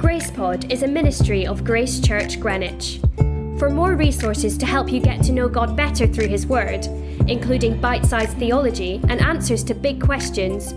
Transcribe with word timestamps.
GracePod 0.00 0.72
is 0.72 0.82
a 0.82 0.88
ministry 0.88 1.46
of 1.46 1.62
Grace 1.62 2.00
Church 2.00 2.40
Greenwich. 2.40 3.00
For 3.58 3.68
more 3.68 3.96
resources 3.96 4.56
to 4.56 4.64
help 4.64 4.90
you 4.90 4.98
get 4.98 5.22
to 5.24 5.32
know 5.32 5.46
God 5.46 5.76
better 5.76 6.06
through 6.06 6.28
His 6.28 6.46
Word, 6.46 6.86
including 7.28 7.78
bite 7.82 8.06
sized 8.06 8.38
theology 8.38 9.02
and 9.10 9.20
answers 9.20 9.62
to 9.64 9.74
big 9.74 10.00
questions, 10.00 10.72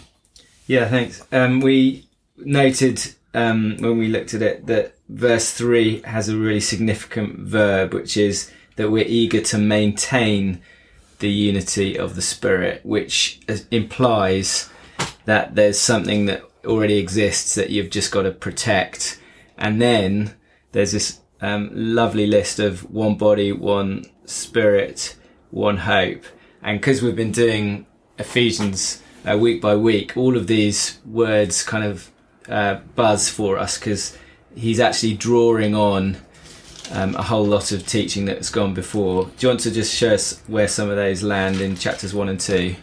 Yeah, 0.67 0.89
thanks. 0.89 1.23
Um, 1.33 1.61
we 1.61 2.07
noted 2.37 3.15
um, 3.35 3.77
when 3.79 3.99
we 3.99 4.09
looked 4.09 4.35
at 4.35 4.43
it 4.43 4.67
that 4.67 4.95
verse 5.09 5.53
3 5.53 6.03
has 6.03 6.29
a 6.29 6.37
really 6.37 6.61
significant 6.61 7.39
verb, 7.39 7.95
which 7.95 8.17
is 8.17 8.51
that 8.77 8.91
we're 8.91 9.05
eager 9.07 9.41
to 9.41 9.59
maintain 9.59 10.61
the 11.19 11.31
unity 11.31 11.97
of 11.97 12.17
the 12.17 12.23
Spirit, 12.23 12.85
which 12.85 13.41
implies 13.71 14.71
that 15.25 15.55
there's 15.55 15.79
something 15.79 16.27
that 16.27 16.43
already 16.65 16.99
exists 16.99 17.55
that 17.55 17.71
you've 17.71 17.91
just 17.91 18.11
got 18.11 18.23
to 18.23 18.31
protect. 18.31 19.21
And 19.57 19.81
then 19.81 20.35
there's 20.73 20.93
this 20.93 21.21
um, 21.41 21.71
lovely 21.73 22.27
list 22.27 22.59
of 22.59 22.91
one 22.91 23.17
body, 23.17 23.53
one 23.53 24.05
spirit, 24.25 25.17
one 25.51 25.79
hope. 25.79 26.25
And 26.63 26.81
because 26.81 27.03
we've 27.03 27.17
been 27.17 27.33
doing 27.33 27.87
Ephesians 28.19 29.03
uh, 29.29 29.37
week 29.37 29.61
by 29.61 29.77
week, 29.77 30.17
all 30.17 30.37
of 30.37 30.47
these 30.47 31.01
words 31.05 31.63
kind 31.63 31.85
of 31.85 32.12
uh, 32.49 32.77
buzz 32.95 33.29
for 33.29 33.59
us 33.59 33.79
because 33.79 34.17
he's 34.55 34.81
actually 34.81 35.15
drawing 35.15 35.75
on 35.75 36.17
um, 36.91 37.15
a 37.15 37.23
whole 37.23 37.45
lot 37.45 37.73
of 37.73 37.87
teaching 37.87 38.25
that's 38.25 38.51
gone 38.51 38.75
before. 38.75 39.25
Do 39.25 39.33
you 39.39 39.49
want 39.49 39.61
to 39.61 39.71
just 39.71 39.95
show 39.95 40.15
us 40.15 40.41
where 40.47 40.69
some 40.69 40.91
of 40.91 40.97
those 40.97 41.23
land 41.23 41.61
in 41.61 41.77
chapters 41.77 42.15
one 42.15 42.29
and 42.29 42.41
two? 42.41 42.77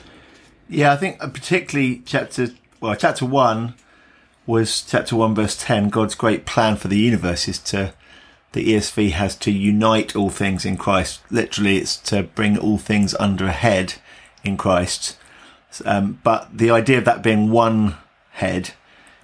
Yeah, 0.68 0.92
I 0.94 0.98
think 0.98 1.22
uh, 1.24 1.28
particularly 1.28 2.02
chapter 2.06 2.50
well, 2.82 2.96
chapter 2.96 3.26
one 3.26 3.76
was 4.46 4.82
chapter 4.82 5.16
one 5.16 5.36
verse 5.36 5.56
ten. 5.56 5.90
God's 5.90 6.16
great 6.16 6.46
plan 6.46 6.76
for 6.76 6.88
the 6.88 6.98
universe 6.98 7.48
is 7.48 7.60
to 7.60 7.94
the 8.52 8.74
ESV 8.74 9.12
has 9.12 9.36
to 9.38 9.52
unite 9.52 10.16
all 10.16 10.30
things 10.30 10.66
in 10.66 10.76
Christ. 10.78 11.22
Literally, 11.30 11.78
it's 11.78 11.98
to 11.98 12.24
bring 12.24 12.58
all 12.58 12.80
things 12.80 13.14
under 13.20 13.46
a 13.46 13.52
head 13.52 13.96
in 14.44 14.58
Christ. 14.58 15.18
Um, 15.86 16.20
but 16.24 16.58
the 16.58 16.72
idea 16.72 16.98
of 16.98 17.06
that 17.06 17.22
being 17.22 17.52
one 17.52 17.98
head 18.32 18.72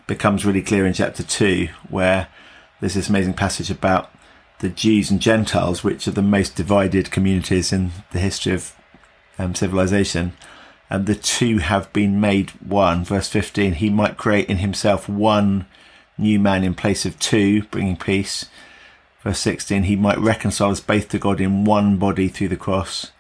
becomes 0.08 0.46
really 0.46 0.62
clear 0.62 0.86
in 0.86 0.94
chapter 0.94 1.24
two, 1.24 1.70
where 1.90 2.28
there's 2.80 2.94
this 2.94 3.10
amazing 3.10 3.34
passage 3.34 3.72
about 3.72 4.12
the 4.60 4.70
Jews 4.70 5.12
and 5.12 5.20
Gentiles, 5.20 5.84
which 5.84 6.08
are 6.08 6.12
the 6.12 6.22
most 6.22 6.56
divided 6.56 7.12
communities 7.12 7.74
in 7.74 7.92
the 8.12 8.20
history 8.20 8.54
of 8.54 8.74
um, 9.38 9.56
civilization. 9.56 10.34
And 10.90 11.06
the 11.06 11.16
two 11.16 11.58
have 11.58 11.92
been 11.94 12.22
made 12.22 12.52
one. 12.62 13.04
Verse 13.04 13.28
15, 13.28 13.74
he 13.74 13.90
might 13.90 14.18
create 14.18 14.50
in 14.50 14.58
himself 14.58 15.10
one 15.10 15.66
new 16.18 16.40
man 16.40 16.64
in 16.64 16.76
place 16.76 17.06
of 17.06 17.20
two, 17.20 17.64
bringing 17.64 17.98
peace. 17.98 18.46
Verse 19.24 19.40
16, 19.40 19.84
he 19.84 19.96
might 19.96 20.20
reconcile 20.20 20.72
us 20.72 20.80
both 20.80 21.10
to 21.10 21.20
God 21.20 21.42
in 21.42 21.66
one 21.66 21.98
body 21.98 22.28
through 22.28 22.50
the 22.50 22.56
cross. 22.56 23.12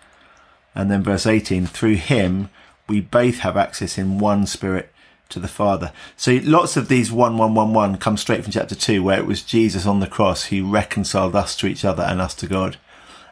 And 0.75 0.91
then 0.91 1.01
verse 1.01 1.25
18, 1.25 1.65
through 1.65 1.95
him 1.95 2.49
we 2.87 3.01
both 3.01 3.39
have 3.39 3.57
access 3.57 3.97
in 3.97 4.19
one 4.19 4.45
spirit 4.45 4.91
to 5.29 5.39
the 5.39 5.47
Father. 5.47 5.91
So 6.15 6.39
lots 6.43 6.77
of 6.77 6.87
these 6.87 7.11
one, 7.11 7.37
one, 7.37 7.55
one, 7.55 7.73
one 7.73 7.97
come 7.97 8.17
straight 8.17 8.43
from 8.43 8.51
chapter 8.51 8.75
two, 8.75 9.03
where 9.03 9.19
it 9.19 9.25
was 9.25 9.43
Jesus 9.43 9.85
on 9.85 9.99
the 9.99 10.07
cross 10.07 10.45
who 10.45 10.69
reconciled 10.69 11.35
us 11.35 11.55
to 11.57 11.67
each 11.67 11.83
other 11.83 12.03
and 12.03 12.21
us 12.21 12.35
to 12.35 12.47
God. 12.47 12.77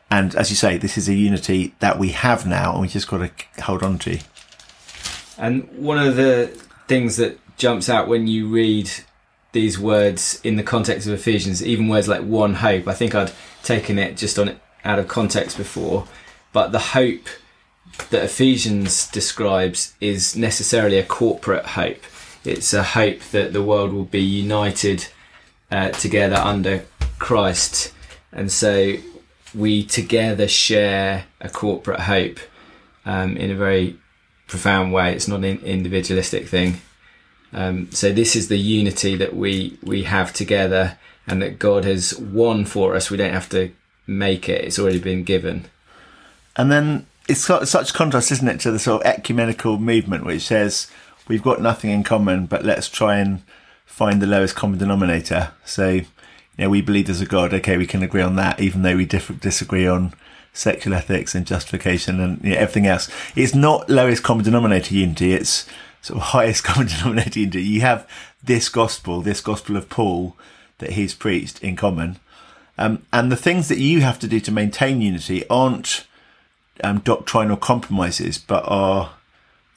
And 0.09 0.35
as 0.35 0.49
you 0.49 0.55
say, 0.55 0.77
this 0.77 0.97
is 0.97 1.09
a 1.09 1.13
unity 1.13 1.73
that 1.79 1.97
we 1.97 2.09
have 2.09 2.45
now 2.45 2.73
and 2.73 2.81
we 2.81 2.87
just 2.87 3.07
got 3.07 3.17
to 3.19 3.63
hold 3.63 3.83
on 3.83 3.97
to. 3.99 4.19
And 5.37 5.67
one 5.77 5.97
of 5.97 6.15
the 6.15 6.47
things 6.87 7.17
that 7.17 7.39
jumps 7.57 7.89
out 7.89 8.07
when 8.07 8.27
you 8.27 8.47
read 8.47 8.89
these 9.53 9.79
words 9.79 10.41
in 10.43 10.55
the 10.55 10.63
context 10.63 11.07
of 11.07 11.13
Ephesians, 11.13 11.65
even 11.65 11.87
words 11.87 12.07
like 12.07 12.21
one 12.21 12.55
hope, 12.55 12.87
I 12.87 12.93
think 12.93 13.15
I'd 13.15 13.31
taken 13.63 13.97
it 13.97 14.17
just 14.17 14.37
on 14.37 14.59
out 14.83 14.99
of 14.99 15.07
context 15.07 15.57
before, 15.57 16.07
but 16.51 16.71
the 16.71 16.79
hope 16.79 17.27
that 18.09 18.23
Ephesians 18.23 19.07
describes 19.07 19.93
is 19.99 20.35
necessarily 20.35 20.97
a 20.97 21.05
corporate 21.05 21.65
hope. 21.65 22.03
It's 22.43 22.73
a 22.73 22.83
hope 22.83 23.19
that 23.31 23.53
the 23.53 23.63
world 23.63 23.93
will 23.93 24.05
be 24.05 24.21
united 24.21 25.07
uh, 25.71 25.89
together 25.89 26.35
under 26.35 26.85
Christ. 27.19 27.93
And 28.31 28.51
so 28.51 28.95
we 29.55 29.83
together 29.83 30.47
share 30.47 31.25
a 31.39 31.49
corporate 31.49 32.01
hope 32.01 32.39
um, 33.05 33.37
in 33.37 33.51
a 33.51 33.55
very 33.55 33.97
profound 34.47 34.93
way. 34.93 35.13
It's 35.13 35.27
not 35.27 35.43
an 35.43 35.59
individualistic 35.59 36.47
thing. 36.47 36.81
Um, 37.53 37.91
so 37.91 38.11
this 38.11 38.35
is 38.35 38.47
the 38.47 38.57
unity 38.57 39.15
that 39.15 39.35
we 39.35 39.77
we 39.83 40.03
have 40.03 40.33
together, 40.33 40.97
and 41.27 41.41
that 41.41 41.59
God 41.59 41.85
has 41.85 42.17
won 42.17 42.65
for 42.65 42.95
us. 42.95 43.11
We 43.11 43.17
don't 43.17 43.33
have 43.33 43.49
to 43.49 43.71
make 44.07 44.49
it; 44.49 44.65
it's 44.65 44.79
already 44.79 44.99
been 44.99 45.23
given. 45.23 45.65
And 46.55 46.71
then 46.71 47.05
it's 47.27 47.47
got 47.47 47.67
such 47.67 47.93
contrast, 47.93 48.31
isn't 48.31 48.47
it, 48.47 48.59
to 48.61 48.71
the 48.71 48.79
sort 48.79 49.01
of 49.01 49.07
ecumenical 49.07 49.77
movement, 49.79 50.25
which 50.25 50.43
says 50.43 50.89
we've 51.27 51.43
got 51.43 51.61
nothing 51.61 51.89
in 51.89 52.03
common, 52.03 52.45
but 52.45 52.65
let's 52.65 52.89
try 52.89 53.17
and 53.17 53.41
find 53.85 54.21
the 54.21 54.27
lowest 54.27 54.55
common 54.55 54.79
denominator. 54.79 55.51
So, 55.65 55.89
you 55.91 56.05
know, 56.57 56.69
we 56.69 56.81
believe 56.81 57.05
there's 57.05 57.21
a 57.21 57.25
God. 57.25 57.53
Okay, 57.53 57.77
we 57.77 57.87
can 57.87 58.03
agree 58.03 58.21
on 58.21 58.35
that, 58.35 58.59
even 58.59 58.81
though 58.81 58.95
we 58.95 59.05
diff- 59.05 59.39
disagree 59.39 59.87
on 59.87 60.13
sexual 60.51 60.93
ethics 60.93 61.33
and 61.33 61.47
justification 61.47 62.19
and 62.19 62.43
you 62.43 62.51
know, 62.51 62.57
everything 62.57 62.87
else. 62.87 63.09
It's 63.35 63.55
not 63.55 63.89
lowest 63.89 64.23
common 64.23 64.43
denominator 64.45 64.93
unity. 64.93 65.33
It's 65.33 65.67
sort 66.01 66.17
of 66.17 66.23
highest 66.27 66.63
common 66.63 66.87
denominator 66.87 67.39
unity. 67.39 67.63
You 67.63 67.81
have 67.81 68.07
this 68.43 68.69
gospel, 68.69 69.21
this 69.21 69.41
gospel 69.41 69.77
of 69.77 69.89
Paul 69.89 70.35
that 70.79 70.91
he's 70.91 71.13
preached 71.13 71.63
in 71.63 71.75
common. 71.75 72.17
Um, 72.77 73.05
and 73.13 73.31
the 73.31 73.37
things 73.37 73.67
that 73.69 73.77
you 73.77 74.01
have 74.01 74.19
to 74.19 74.27
do 74.27 74.39
to 74.41 74.51
maintain 74.51 75.01
unity 75.01 75.47
aren't 75.47 76.05
um, 76.83 76.99
doctrinal 76.99 77.57
compromises, 77.57 78.37
but 78.37 78.63
are 78.67 79.13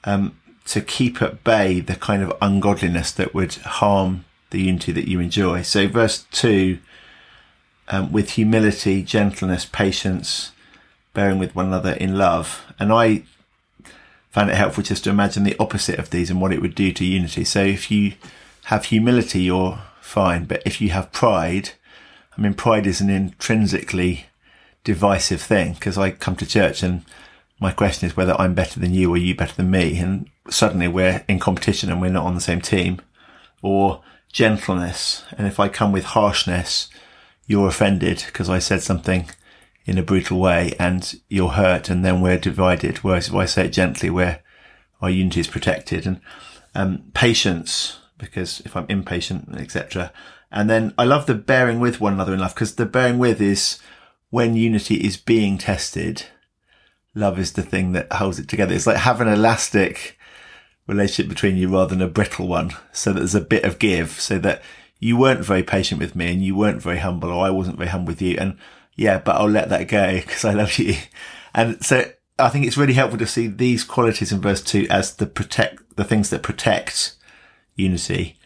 um, 0.05 0.37
to 0.67 0.81
keep 0.81 1.21
at 1.21 1.45
bay 1.45 1.81
the 1.81 1.97
kind 1.97 2.23
of 2.23 2.33
ungodliness 2.41 3.12
that 3.12 3.34
would 3.34 3.55
harm 3.55 4.25
the 4.51 4.62
unity 4.62 4.93
that 4.93 5.09
you 5.09 5.21
enjoy. 5.21 5.62
So, 5.62 5.89
verse 5.89 6.27
2 6.33 6.79
um, 7.89 8.11
with 8.12 8.31
humility, 8.31 9.03
gentleness, 9.03 9.65
patience, 9.65 10.53
bearing 11.15 11.39
with 11.39 11.55
one 11.55 11.67
another 11.67 11.93
in 11.93 12.19
love. 12.19 12.65
And 12.79 12.93
I 12.93 13.23
found 14.31 14.51
it 14.51 14.56
helpful 14.56 14.83
just 14.83 15.05
to 15.05 15.11
imagine 15.11 15.45
the 15.45 15.56
opposite 15.59 15.99
of 15.99 16.11
these 16.11 16.31
and 16.31 16.41
what 16.41 16.53
it 16.53 16.61
would 16.61 16.75
do 16.75 16.93
to 16.93 17.05
unity. 17.05 17.45
So, 17.45 17.62
if 17.62 17.91
you 17.91 18.15
have 18.65 18.87
humility, 18.87 19.43
you're 19.43 19.81
fine. 20.01 20.45
But 20.45 20.62
if 20.65 20.81
you 20.81 20.91
have 20.91 21.12
pride, 21.12 21.71
I 22.37 22.41
mean, 22.41 22.55
pride 22.55 22.87
is 22.87 23.00
an 23.00 23.11
intrinsically 23.11 24.26
divisive 24.87 25.43
thing 25.43 25.73
because 25.73 25.99
I 25.99 26.12
come 26.12 26.37
to 26.37 26.47
church 26.47 26.85
and 26.85 27.05
my 27.59 27.73
question 27.73 28.09
is 28.09 28.17
whether 28.17 28.41
I'm 28.41 28.55
better 28.55 28.79
than 28.79 28.94
you 28.94 29.11
or 29.11 29.17
you 29.17 29.35
better 29.35 29.56
than 29.56 29.69
me. 29.69 29.99
And 29.99 30.31
suddenly 30.49 30.87
we're 30.87 31.25
in 31.29 31.41
competition 31.41 31.91
and 31.91 32.00
we're 32.00 32.09
not 32.09 32.25
on 32.25 32.37
the 32.37 32.41
same 32.41 32.61
team 32.61 33.00
or 33.62 34.00
gentleness. 34.33 35.25
And 35.37 35.49
if 35.49 35.59
I 35.59 35.69
come 35.69 35.91
with 35.91 36.05
harshness, 36.05 36.88
you're 37.49 37.67
offended 37.67 38.23
because 38.27 38.49
I 38.49 38.61
said 38.61 38.81
something 38.81 39.29
in 39.87 39.99
a 39.99 40.05
brutal 40.05 40.38
way 40.38 40.73
and 40.79 41.19
you're 41.29 41.50
hurt 41.50 41.91
and 41.91 42.05
then 42.05 42.21
we're 42.21 42.39
divided. 42.39 42.99
Whereas 42.99 43.27
if 43.27 43.35
I 43.35 43.44
say 43.44 43.67
it 43.67 43.71
gently, 43.71 44.09
where 44.09 44.41
our 45.03 45.11
unity 45.11 45.41
is 45.41 45.49
protected 45.49 46.06
and, 46.06 46.21
um, 46.77 47.11
patience 47.12 47.99
because 48.19 48.61
if 48.61 48.77
I'm 48.77 48.87
impatient, 48.89 49.53
etc. 49.56 50.12
And 50.53 50.71
then 50.71 50.94
I 50.97 51.05
love 51.05 51.27
the 51.27 51.35
bearing 51.35 51.81
with 51.81 52.00
one 52.00 52.12
another 52.12 52.35
in 52.35 52.39
love 52.39 52.55
because 52.55 52.77
the 52.77 52.87
bearing 52.87 53.19
with 53.19 53.41
is, 53.41 53.81
when 54.37 54.55
unity 54.55 54.97
is 54.97 55.17
being 55.17 55.56
tested, 55.56 56.27
love 57.15 57.38
is 57.38 57.55
the 57.55 57.62
thing 57.62 57.93
that 57.93 58.12
holds 58.12 58.38
it 58.38 58.47
together. 58.47 58.75
It's 58.75 58.87
like 58.87 58.99
having 58.99 59.29
an 59.29 59.33
elastic 59.33 60.19
relationship 60.87 61.31
between 61.31 61.56
you 61.56 61.71
rather 61.71 61.94
than 61.94 62.03
a 62.03 62.06
brittle 62.06 62.47
one. 62.47 62.73
So 62.93 63.15
that 63.15 63.21
there's 63.21 63.35
a 63.35 63.41
bit 63.41 63.65
of 63.65 63.79
give 63.79 64.21
so 64.21 64.38
that 64.41 64.61
you 64.99 65.17
weren't 65.17 65.43
very 65.43 65.62
patient 65.62 66.03
with 66.03 66.15
me 66.15 66.31
and 66.31 66.44
you 66.44 66.55
weren't 66.55 66.83
very 66.83 66.99
humble 66.99 67.31
or 67.31 67.47
I 67.47 67.49
wasn't 67.49 67.79
very 67.79 67.88
humble 67.88 68.09
with 68.09 68.21
you. 68.21 68.37
And 68.38 68.59
yeah, 68.94 69.17
but 69.21 69.37
I'll 69.37 69.49
let 69.49 69.71
that 69.71 69.88
go 69.88 70.12
because 70.21 70.44
I 70.44 70.53
love 70.53 70.77
you. 70.79 70.97
And 71.55 71.82
so 71.82 72.05
I 72.39 72.50
think 72.50 72.67
it's 72.67 72.77
really 72.77 72.93
helpful 72.93 73.19
to 73.21 73.27
see 73.27 73.47
these 73.47 73.85
qualities 73.85 74.32
in 74.32 74.43
verse 74.43 74.61
two 74.61 74.87
as 74.91 75.17
the 75.17 75.25
protect, 75.25 75.97
the 75.97 76.05
things 76.05 76.29
that 76.29 76.43
protect 76.43 77.17
unity. 77.75 78.37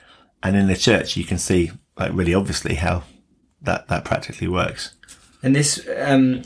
And 0.41 0.55
in 0.55 0.69
the 0.69 0.77
church, 0.77 1.17
you 1.17 1.25
can 1.25 1.39
see 1.39 1.73
like 1.99 2.13
really 2.15 2.33
obviously 2.33 2.77
how 2.77 3.03
that, 3.61 3.89
that 3.89 4.05
practically 4.05 4.47
works. 4.47 4.95
And 5.43 5.57
this, 5.57 5.87
um, 5.97 6.43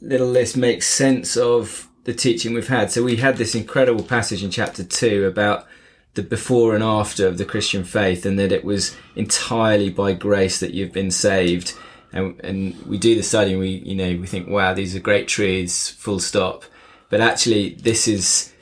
little 0.00 0.28
list 0.28 0.56
makes 0.56 0.86
sense 0.86 1.36
of 1.36 1.88
the 2.04 2.14
teaching 2.14 2.54
we've 2.54 2.68
had. 2.68 2.90
So 2.90 3.02
we 3.02 3.16
had 3.16 3.36
this 3.36 3.54
incredible 3.54 4.04
passage 4.04 4.42
in 4.42 4.50
chapter 4.50 4.84
two 4.84 5.26
about 5.26 5.66
the 6.14 6.22
before 6.22 6.74
and 6.74 6.84
after 6.84 7.26
of 7.26 7.38
the 7.38 7.44
Christian 7.44 7.84
faith 7.84 8.26
and 8.26 8.38
that 8.38 8.52
it 8.52 8.64
was 8.64 8.96
entirely 9.16 9.88
by 9.88 10.12
grace 10.12 10.60
that 10.60 10.74
you've 10.74 10.92
been 10.92 11.10
saved. 11.10 11.74
And, 12.12 12.38
and 12.44 12.80
we 12.86 12.98
do 12.98 13.14
the 13.14 13.22
study 13.22 13.52
and 13.52 13.60
we, 13.60 13.82
you 13.86 13.94
know, 13.94 14.20
we 14.20 14.26
think, 14.26 14.48
wow, 14.48 14.74
these 14.74 14.94
are 14.94 15.00
great 15.00 15.26
truths, 15.28 15.88
full 15.88 16.20
stop. 16.20 16.64
But 17.08 17.20
actually, 17.20 17.74
this 17.74 18.06
is 18.06 18.52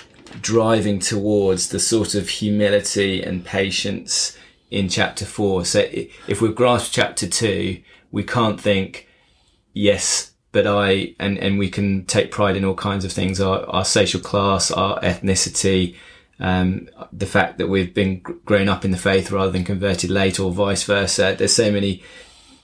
driving 0.41 1.01
towards 1.01 1.71
the 1.71 1.81
sort 1.81 2.15
of 2.15 2.29
humility 2.29 3.23
and 3.23 3.45
patience 3.45 4.37
in 4.71 4.89
chapter 4.89 5.25
four. 5.25 5.65
So 5.65 5.89
if 5.91 6.41
we've 6.41 6.55
grasped 6.55 6.95
chapter 6.95 7.27
two, 7.27 7.83
we 8.13 8.23
can't 8.23 8.61
think, 8.61 9.09
yes, 9.73 10.33
but 10.53 10.67
I, 10.67 11.15
and, 11.19 11.39
and 11.39 11.59
we 11.59 11.71
can 11.71 12.05
take 12.07 12.31
pride 12.31 12.57
in 12.57 12.65
all 12.65 12.75
kinds 12.75 13.05
of 13.05 13.13
things, 13.13 13.41
our, 13.41 13.65
our 13.67 13.85
social 13.85 14.21
class, 14.21 14.71
our 14.71 15.01
ethnicity, 15.01 15.97
um, 16.41 16.89
the 17.13 17.27
fact 17.27 17.59
that 17.59 17.69
we've 17.69 17.95
been 17.95 18.21
grown 18.21 18.69
up 18.69 18.85
in 18.85 18.91
the 18.91 18.97
faith 18.97 19.31
rather 19.31 19.53
than 19.53 19.65
converted 19.65 20.11
late 20.11 20.41
or 20.41 20.51
vice 20.51 20.83
versa. 20.85 21.35
There's 21.37 21.55
so 21.55 21.71
many 21.71 22.03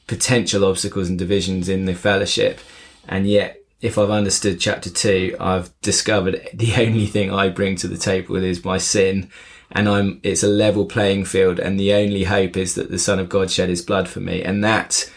potential 0.06 0.64
obstacles 0.64 1.08
and 1.08 1.18
divisions 1.18 1.68
in 1.68 1.84
the 1.84 1.94
fellowship. 1.94 2.60
And 3.06 3.26
yet, 3.26 3.60
if 3.80 3.98
I've 3.98 4.10
understood 4.10 4.60
chapter 4.60 4.90
two, 4.90 5.36
I've 5.38 5.78
discovered 5.80 6.48
the 6.54 6.74
only 6.76 7.06
thing 7.06 7.30
I 7.32 7.48
bring 7.48 7.76
to 7.76 7.88
the 7.88 7.98
table 7.98 8.36
is 8.36 8.64
my 8.64 8.78
sin. 8.78 9.30
And 9.70 9.88
I'm, 9.88 10.20
it's 10.22 10.42
a 10.42 10.48
level 10.48 10.86
playing 10.86 11.24
field. 11.24 11.58
And 11.58 11.78
the 11.78 11.92
only 11.92 12.24
hope 12.24 12.56
is 12.56 12.76
that 12.76 12.90
the 12.90 12.98
son 12.98 13.18
of 13.18 13.28
God 13.28 13.50
shed 13.50 13.68
his 13.68 13.82
blood 13.82 14.08
for 14.08 14.20
me. 14.20 14.42
And 14.42 14.64
that 14.64 15.10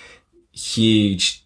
huge, 0.51 1.45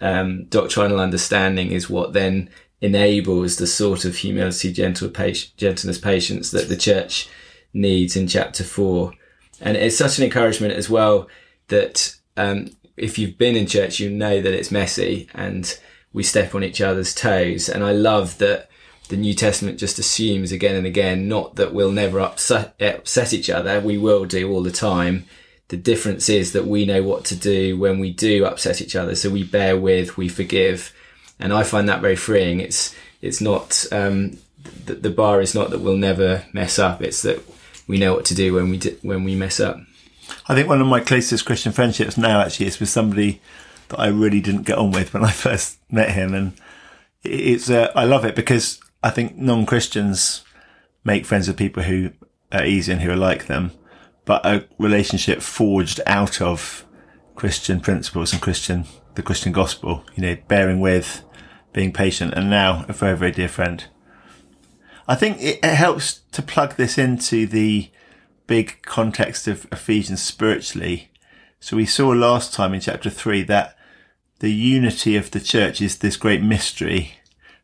um, 0.00 0.44
doctrinal 0.46 1.00
understanding 1.00 1.72
is 1.72 1.90
what 1.90 2.12
then 2.12 2.50
enables 2.80 3.56
the 3.56 3.66
sort 3.66 4.04
of 4.04 4.16
humility, 4.16 4.72
gentle, 4.72 5.08
patience, 5.08 5.52
gentleness, 5.56 5.98
patience 5.98 6.50
that 6.50 6.68
the 6.68 6.76
church 6.76 7.28
needs 7.72 8.16
in 8.16 8.26
chapter 8.26 8.64
four. 8.64 9.12
And 9.60 9.76
it's 9.76 9.98
such 9.98 10.18
an 10.18 10.24
encouragement 10.24 10.72
as 10.74 10.88
well 10.88 11.28
that 11.68 12.16
um, 12.36 12.70
if 12.96 13.18
you've 13.18 13.38
been 13.38 13.56
in 13.56 13.66
church, 13.66 14.00
you 14.00 14.10
know 14.10 14.40
that 14.40 14.54
it's 14.54 14.70
messy 14.70 15.28
and 15.34 15.78
we 16.12 16.22
step 16.22 16.54
on 16.54 16.64
each 16.64 16.80
other's 16.80 17.14
toes. 17.14 17.68
And 17.68 17.84
I 17.84 17.92
love 17.92 18.38
that 18.38 18.68
the 19.08 19.16
New 19.16 19.34
Testament 19.34 19.78
just 19.78 19.98
assumes 19.98 20.52
again 20.52 20.76
and 20.76 20.86
again, 20.86 21.28
not 21.28 21.56
that 21.56 21.74
we'll 21.74 21.92
never 21.92 22.20
upset, 22.20 22.74
upset 22.80 23.32
each 23.32 23.50
other. 23.50 23.80
We 23.80 23.98
will 23.98 24.24
do 24.24 24.50
all 24.50 24.62
the 24.62 24.70
time. 24.70 25.26
The 25.70 25.76
difference 25.76 26.28
is 26.28 26.52
that 26.52 26.66
we 26.66 26.84
know 26.84 27.04
what 27.04 27.24
to 27.26 27.36
do 27.36 27.78
when 27.78 28.00
we 28.00 28.12
do 28.12 28.44
upset 28.44 28.80
each 28.80 28.96
other. 28.96 29.14
So 29.14 29.30
we 29.30 29.44
bear 29.44 29.76
with, 29.76 30.16
we 30.16 30.28
forgive, 30.28 30.92
and 31.38 31.52
I 31.52 31.62
find 31.62 31.88
that 31.88 32.00
very 32.00 32.16
freeing. 32.16 32.58
It's 32.58 32.92
it's 33.22 33.40
not 33.40 33.86
um, 33.92 34.38
the, 34.86 34.94
the 34.94 35.10
bar 35.10 35.40
is 35.40 35.54
not 35.54 35.70
that 35.70 35.80
we'll 35.80 35.96
never 35.96 36.44
mess 36.52 36.80
up. 36.80 37.00
It's 37.00 37.22
that 37.22 37.40
we 37.86 37.98
know 37.98 38.14
what 38.14 38.24
to 38.26 38.34
do 38.34 38.52
when 38.54 38.68
we 38.68 38.78
do, 38.78 38.96
when 39.02 39.22
we 39.22 39.36
mess 39.36 39.60
up. 39.60 39.78
I 40.48 40.56
think 40.56 40.68
one 40.68 40.80
of 40.80 40.88
my 40.88 40.98
closest 40.98 41.46
Christian 41.46 41.70
friendships 41.70 42.18
now 42.18 42.40
actually 42.40 42.66
is 42.66 42.80
with 42.80 42.88
somebody 42.88 43.40
that 43.90 44.00
I 44.00 44.08
really 44.08 44.40
didn't 44.40 44.62
get 44.62 44.78
on 44.78 44.90
with 44.90 45.14
when 45.14 45.24
I 45.24 45.30
first 45.30 45.78
met 45.88 46.10
him, 46.10 46.34
and 46.34 46.52
it's 47.22 47.70
uh, 47.70 47.92
I 47.94 48.06
love 48.06 48.24
it 48.24 48.34
because 48.34 48.80
I 49.04 49.10
think 49.10 49.36
non 49.36 49.66
Christians 49.66 50.42
make 51.04 51.26
friends 51.26 51.46
with 51.46 51.56
people 51.56 51.84
who 51.84 52.10
are 52.50 52.64
easy 52.64 52.90
and 52.90 53.00
who 53.02 53.10
are 53.12 53.16
like 53.16 53.46
them, 53.46 53.70
but 54.30 54.46
a 54.46 54.64
relationship 54.78 55.42
forged 55.42 56.00
out 56.06 56.40
of 56.40 56.86
Christian 57.34 57.80
principles 57.80 58.32
and 58.32 58.40
Christian 58.40 58.84
the 59.16 59.24
Christian 59.24 59.50
gospel, 59.50 60.04
you 60.14 60.22
know, 60.22 60.36
bearing 60.46 60.78
with, 60.78 61.24
being 61.72 61.92
patient, 61.92 62.34
and 62.34 62.48
now 62.48 62.84
a 62.86 62.92
very, 62.92 63.16
very 63.16 63.32
dear 63.32 63.48
friend. 63.48 63.86
I 65.08 65.16
think 65.16 65.38
it, 65.40 65.64
helps 65.64 66.20
to 66.30 66.42
plug 66.42 66.76
this 66.76 66.96
into 66.96 67.44
the 67.44 67.90
big 68.46 68.80
context 68.82 69.48
of 69.48 69.66
Ephesians 69.72 70.22
spiritually. 70.22 71.10
So 71.58 71.76
we 71.76 71.84
saw 71.84 72.10
last 72.10 72.54
time 72.54 72.72
in 72.72 72.78
chapter 72.78 73.10
three 73.10 73.42
that 73.42 73.76
the 74.38 74.52
unity 74.52 75.16
of 75.16 75.32
the 75.32 75.40
church 75.40 75.80
is 75.80 75.98
this 75.98 76.16
great 76.16 76.40
mystery 76.40 77.14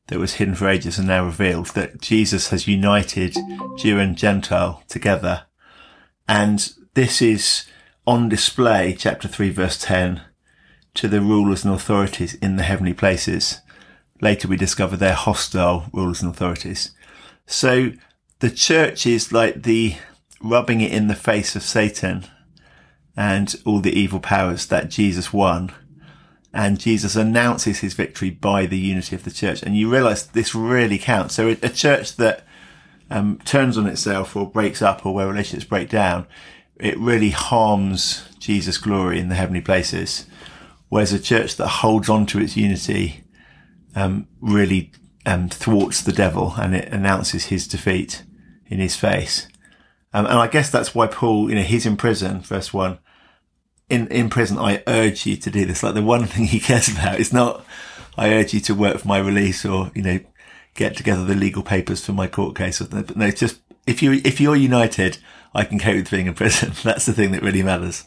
that 0.08 0.18
was 0.18 0.34
hidden 0.34 0.56
for 0.56 0.68
ages 0.68 0.98
and 0.98 1.06
now 1.06 1.24
revealed 1.24 1.66
that 1.76 2.00
Jesus 2.00 2.50
has 2.50 2.66
united 2.66 3.36
Jew 3.78 4.00
and 4.00 4.18
Gentile 4.18 4.82
together. 4.88 5.45
And 6.28 6.72
this 6.94 7.22
is 7.22 7.66
on 8.06 8.28
display, 8.28 8.94
chapter 8.98 9.28
3 9.28 9.50
verse 9.50 9.78
10, 9.78 10.22
to 10.94 11.08
the 11.08 11.20
rulers 11.20 11.64
and 11.64 11.74
authorities 11.74 12.34
in 12.34 12.56
the 12.56 12.62
heavenly 12.62 12.94
places. 12.94 13.60
Later 14.20 14.48
we 14.48 14.56
discover 14.56 14.96
they're 14.96 15.14
hostile 15.14 15.86
rulers 15.92 16.22
and 16.22 16.30
authorities. 16.30 16.92
So 17.46 17.92
the 18.40 18.50
church 18.50 19.06
is 19.06 19.32
like 19.32 19.62
the 19.62 19.96
rubbing 20.42 20.80
it 20.80 20.92
in 20.92 21.08
the 21.08 21.14
face 21.14 21.56
of 21.56 21.62
Satan 21.62 22.26
and 23.16 23.54
all 23.64 23.80
the 23.80 23.98
evil 23.98 24.20
powers 24.20 24.66
that 24.66 24.90
Jesus 24.90 25.32
won. 25.32 25.72
And 26.52 26.80
Jesus 26.80 27.16
announces 27.16 27.80
his 27.80 27.94
victory 27.94 28.30
by 28.30 28.64
the 28.64 28.78
unity 28.78 29.14
of 29.14 29.24
the 29.24 29.30
church. 29.30 29.62
And 29.62 29.76
you 29.76 29.90
realize 29.90 30.26
this 30.26 30.54
really 30.54 30.98
counts. 30.98 31.34
So 31.34 31.48
a 31.48 31.68
church 31.68 32.16
that 32.16 32.46
um, 33.10 33.38
turns 33.44 33.78
on 33.78 33.86
itself 33.86 34.36
or 34.36 34.50
breaks 34.50 34.82
up 34.82 35.04
or 35.06 35.14
where 35.14 35.28
relationships 35.28 35.68
break 35.68 35.88
down, 35.88 36.26
it 36.78 36.98
really 36.98 37.30
harms 37.30 38.28
Jesus' 38.38 38.78
glory 38.78 39.18
in 39.18 39.28
the 39.28 39.34
heavenly 39.34 39.60
places. 39.60 40.26
Whereas 40.88 41.12
a 41.12 41.18
church 41.18 41.56
that 41.56 41.66
holds 41.66 42.08
on 42.08 42.26
to 42.26 42.40
its 42.40 42.56
unity 42.56 43.24
um, 43.94 44.28
really 44.40 44.92
um, 45.24 45.48
thwarts 45.48 46.02
the 46.02 46.12
devil 46.12 46.54
and 46.56 46.74
it 46.74 46.92
announces 46.92 47.46
his 47.46 47.66
defeat 47.66 48.22
in 48.66 48.78
his 48.78 48.96
face. 48.96 49.48
Um, 50.12 50.26
and 50.26 50.38
I 50.38 50.46
guess 50.46 50.70
that's 50.70 50.94
why 50.94 51.06
Paul, 51.08 51.50
you 51.50 51.56
know, 51.56 51.62
he's 51.62 51.86
in 51.86 51.96
prison, 51.96 52.40
verse 52.40 52.72
one. 52.72 52.98
In, 53.88 54.08
in 54.08 54.30
prison, 54.30 54.58
I 54.58 54.82
urge 54.86 55.26
you 55.26 55.36
to 55.36 55.50
do 55.50 55.64
this. 55.64 55.82
Like 55.82 55.94
the 55.94 56.02
one 56.02 56.24
thing 56.26 56.44
he 56.44 56.60
cares 56.60 56.88
about 56.88 57.18
is 57.20 57.32
not, 57.32 57.64
I 58.16 58.32
urge 58.32 58.54
you 58.54 58.60
to 58.60 58.74
work 58.74 58.98
for 58.98 59.08
my 59.08 59.18
release 59.18 59.64
or, 59.64 59.90
you 59.94 60.02
know, 60.02 60.20
get 60.76 60.96
together 60.96 61.24
the 61.24 61.34
legal 61.34 61.62
papers 61.62 62.04
for 62.04 62.12
my 62.12 62.26
court 62.26 62.56
case. 62.56 62.80
Or, 62.80 62.88
no, 63.14 63.30
just, 63.30 63.60
if 63.86 64.02
you, 64.02 64.20
if 64.24 64.40
you're 64.40 64.56
united, 64.56 65.18
I 65.54 65.64
can 65.64 65.78
cope 65.78 65.96
with 65.96 66.10
being 66.10 66.26
in 66.26 66.34
prison. 66.34 66.72
That's 66.84 67.06
the 67.06 67.12
thing 67.12 67.32
that 67.32 67.42
really 67.42 67.62
matters. 67.62 68.04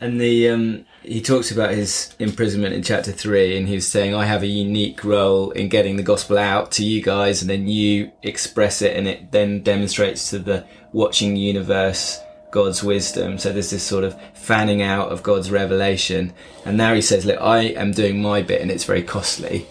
And 0.00 0.20
the, 0.20 0.48
um, 0.50 0.84
he 1.02 1.20
talks 1.20 1.50
about 1.50 1.70
his 1.70 2.14
imprisonment 2.18 2.74
in 2.74 2.82
chapter 2.82 3.12
three, 3.12 3.56
and 3.56 3.68
he's 3.68 3.86
saying, 3.86 4.14
I 4.14 4.24
have 4.24 4.42
a 4.42 4.46
unique 4.46 5.04
role 5.04 5.50
in 5.52 5.68
getting 5.68 5.96
the 5.96 6.02
gospel 6.02 6.36
out 6.36 6.72
to 6.72 6.84
you 6.84 7.02
guys, 7.02 7.40
and 7.40 7.48
then 7.48 7.68
you 7.68 8.10
express 8.22 8.82
it, 8.82 8.96
and 8.96 9.06
it 9.06 9.30
then 9.30 9.62
demonstrates 9.62 10.30
to 10.30 10.38
the 10.38 10.66
watching 10.92 11.36
universe 11.36 12.20
God's 12.50 12.84
wisdom. 12.84 13.38
So 13.38 13.52
there's 13.52 13.70
this 13.70 13.82
sort 13.82 14.04
of 14.04 14.16
fanning 14.34 14.82
out 14.82 15.10
of 15.10 15.22
God's 15.22 15.50
revelation. 15.50 16.32
And 16.64 16.76
now 16.76 16.94
he 16.94 17.02
says, 17.02 17.24
Look, 17.24 17.40
I 17.40 17.62
am 17.62 17.92
doing 17.92 18.22
my 18.22 18.42
bit, 18.42 18.60
and 18.60 18.70
it's 18.70 18.84
very 18.84 19.02
costly. 19.02 19.66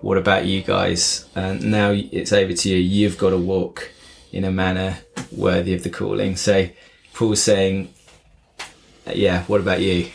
What 0.00 0.16
about 0.16 0.46
you 0.46 0.62
guys? 0.62 1.28
And 1.34 1.70
now 1.70 1.90
it's 1.90 2.32
over 2.32 2.52
to 2.52 2.68
you. 2.68 2.76
You've 2.76 3.18
got 3.18 3.30
to 3.30 3.36
walk 3.36 3.90
in 4.32 4.44
a 4.44 4.50
manner 4.50 4.98
worthy 5.30 5.74
of 5.74 5.82
the 5.82 5.90
calling. 5.90 6.36
So 6.36 6.68
Paul's 7.12 7.42
saying, 7.42 7.92
uh, 9.06 9.12
yeah, 9.14 9.44
what 9.44 9.60
about 9.60 9.80
you? 9.80 10.10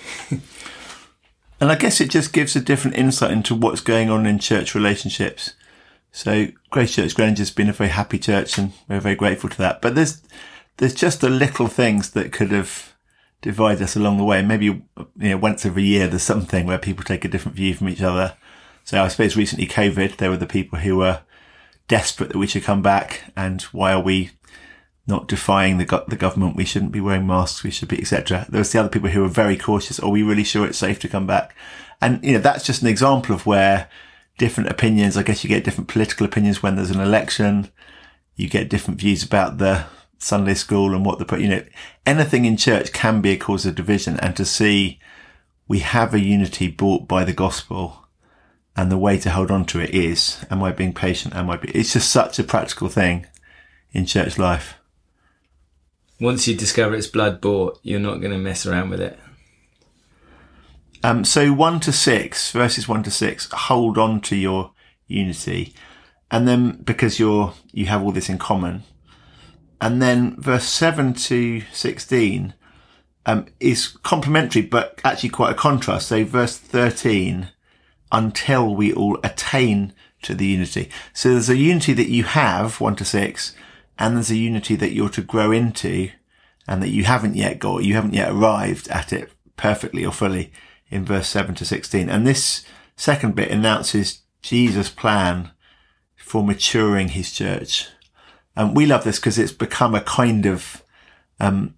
and 1.59 1.71
I 1.71 1.75
guess 1.75 2.01
it 2.01 2.09
just 2.09 2.33
gives 2.33 2.55
a 2.55 2.61
different 2.61 2.97
insight 2.97 3.31
into 3.31 3.53
what's 3.53 3.81
going 3.81 4.09
on 4.09 4.25
in 4.25 4.39
church 4.39 4.73
relationships. 4.73 5.53
So 6.11 6.47
Grace 6.71 6.95
Church 6.95 7.13
Greenwich 7.13 7.39
has 7.39 7.51
been 7.51 7.69
a 7.69 7.73
very 7.73 7.89
happy 7.89 8.17
church 8.17 8.57
and 8.57 8.71
we're 8.87 9.01
very 9.01 9.15
grateful 9.15 9.49
to 9.49 9.57
that. 9.59 9.81
But 9.81 9.95
there's, 9.95 10.23
there's 10.77 10.95
just 10.95 11.21
the 11.21 11.29
little 11.29 11.67
things 11.67 12.11
that 12.11 12.31
could 12.31 12.51
have 12.51 12.93
divided 13.41 13.83
us 13.83 13.95
along 13.95 14.17
the 14.17 14.23
way. 14.23 14.41
Maybe, 14.41 14.65
you 14.65 14.83
know, 15.15 15.37
once 15.37 15.65
every 15.65 15.83
year 15.83 16.07
there's 16.07 16.23
something 16.23 16.65
where 16.65 16.79
people 16.79 17.03
take 17.03 17.25
a 17.25 17.27
different 17.27 17.55
view 17.57 17.75
from 17.75 17.89
each 17.89 18.01
other. 18.01 18.35
So 18.85 19.03
I 19.03 19.07
suppose 19.07 19.35
recently 19.35 19.65
COVID, 19.65 20.17
there 20.17 20.29
were 20.29 20.37
the 20.37 20.45
people 20.45 20.79
who 20.79 20.97
were 20.97 21.21
desperate 21.87 22.29
that 22.29 22.37
we 22.37 22.47
should 22.47 22.63
come 22.63 22.83
back 22.83 23.31
and 23.35 23.61
why 23.63 23.91
are 23.91 24.01
we 24.01 24.29
not 25.07 25.27
defying 25.27 25.79
the, 25.79 25.85
go- 25.85 26.05
the 26.07 26.15
government. 26.15 26.55
We 26.55 26.65
shouldn't 26.65 26.91
be 26.91 27.01
wearing 27.01 27.25
masks. 27.25 27.63
We 27.63 27.71
should 27.71 27.87
be, 27.87 27.99
etc. 27.99 28.45
There 28.47 28.59
was 28.59 28.71
the 28.71 28.79
other 28.79 28.89
people 28.89 29.09
who 29.09 29.21
were 29.21 29.27
very 29.27 29.57
cautious. 29.57 29.99
Are 29.99 30.09
we 30.09 30.21
really 30.21 30.43
sure 30.43 30.67
it's 30.67 30.77
safe 30.77 30.99
to 30.99 31.07
come 31.07 31.25
back? 31.25 31.55
And, 31.99 32.23
you 32.23 32.33
know, 32.33 32.39
that's 32.39 32.63
just 32.63 32.83
an 32.83 32.87
example 32.87 33.33
of 33.33 33.47
where 33.47 33.89
different 34.37 34.69
opinions, 34.69 35.17
I 35.17 35.23
guess 35.23 35.43
you 35.43 35.47
get 35.47 35.63
different 35.63 35.87
political 35.87 36.25
opinions 36.25 36.61
when 36.61 36.75
there's 36.75 36.91
an 36.91 36.99
election. 36.99 37.71
You 38.35 38.47
get 38.47 38.69
different 38.69 38.99
views 38.99 39.23
about 39.23 39.57
the 39.57 39.85
Sunday 40.19 40.53
school 40.53 40.93
and 40.93 41.03
what 41.03 41.17
the, 41.17 41.37
you 41.37 41.49
know, 41.49 41.63
anything 42.05 42.45
in 42.45 42.55
church 42.55 42.93
can 42.93 43.21
be 43.21 43.31
a 43.31 43.37
cause 43.37 43.65
of 43.65 43.73
division. 43.73 44.19
And 44.19 44.35
to 44.35 44.45
see 44.45 44.99
we 45.67 45.79
have 45.79 46.13
a 46.13 46.19
unity 46.19 46.67
brought 46.67 47.07
by 47.07 47.23
the 47.23 47.33
gospel 47.33 48.04
And 48.75 48.91
the 48.91 48.97
way 48.97 49.17
to 49.19 49.29
hold 49.29 49.51
on 49.51 49.65
to 49.67 49.79
it 49.79 49.91
is, 49.91 50.45
am 50.51 50.61
I 50.61 50.71
being 50.71 50.93
patient? 50.93 51.33
Am 51.33 51.49
I, 51.49 51.57
be, 51.57 51.69
it's 51.69 51.93
just 51.93 52.11
such 52.11 52.39
a 52.39 52.43
practical 52.43 52.89
thing 52.89 53.25
in 53.93 54.05
church 54.05 54.37
life. 54.37 54.75
Once 56.19 56.47
you 56.47 56.55
discover 56.55 56.95
it's 56.95 57.07
blood 57.07 57.39
bought, 57.39 57.79
you're 57.83 57.99
not 57.99 58.19
going 58.19 58.31
to 58.31 58.37
mess 58.37 58.65
around 58.65 58.89
with 58.89 59.01
it. 59.01 59.17
Um, 61.03 61.23
so 61.23 61.53
one 61.53 61.79
to 61.81 61.91
six, 61.91 62.51
verses 62.51 62.87
one 62.87 63.03
to 63.03 63.11
six, 63.11 63.49
hold 63.51 63.97
on 63.97 64.21
to 64.21 64.35
your 64.35 64.71
unity. 65.07 65.73
And 66.31 66.47
then 66.47 66.81
because 66.83 67.19
you're, 67.19 67.53
you 67.71 67.85
have 67.85 68.01
all 68.03 68.11
this 68.11 68.29
in 68.29 68.37
common. 68.37 68.83
And 69.79 70.01
then 70.01 70.35
verse 70.39 70.65
seven 70.65 71.13
to 71.13 71.61
16, 71.71 72.53
um, 73.25 73.45
is 73.59 73.87
complementary, 73.87 74.61
but 74.61 74.99
actually 75.03 75.29
quite 75.29 75.51
a 75.51 75.55
contrast. 75.55 76.07
So 76.07 76.23
verse 76.23 76.57
13, 76.57 77.49
until 78.11 78.73
we 78.73 78.93
all 78.93 79.19
attain 79.23 79.93
to 80.21 80.33
the 80.33 80.45
unity. 80.45 80.89
So 81.13 81.29
there's 81.29 81.49
a 81.49 81.57
unity 81.57 81.93
that 81.93 82.09
you 82.09 82.23
have, 82.23 82.79
one 82.81 82.95
to 82.97 83.05
six, 83.05 83.55
and 83.97 84.15
there's 84.15 84.31
a 84.31 84.35
unity 84.35 84.75
that 84.75 84.93
you're 84.93 85.09
to 85.09 85.21
grow 85.21 85.51
into 85.51 86.09
and 86.67 86.81
that 86.81 86.89
you 86.89 87.03
haven't 87.03 87.35
yet 87.35 87.59
got. 87.59 87.83
You 87.83 87.93
haven't 87.93 88.13
yet 88.13 88.31
arrived 88.31 88.87
at 88.89 89.13
it 89.13 89.31
perfectly 89.55 90.05
or 90.05 90.11
fully 90.11 90.51
in 90.89 91.05
verse 91.05 91.27
7 91.27 91.55
to 91.55 91.65
16. 91.65 92.09
And 92.09 92.25
this 92.25 92.65
second 92.95 93.35
bit 93.35 93.51
announces 93.51 94.21
Jesus' 94.41 94.89
plan 94.89 95.51
for 96.15 96.43
maturing 96.43 97.09
his 97.09 97.31
church. 97.31 97.87
And 98.55 98.75
we 98.75 98.85
love 98.85 99.03
this 99.03 99.19
because 99.19 99.37
it's 99.37 99.51
become 99.51 99.93
a 99.93 100.01
kind 100.01 100.45
of 100.45 100.83
um, 101.39 101.75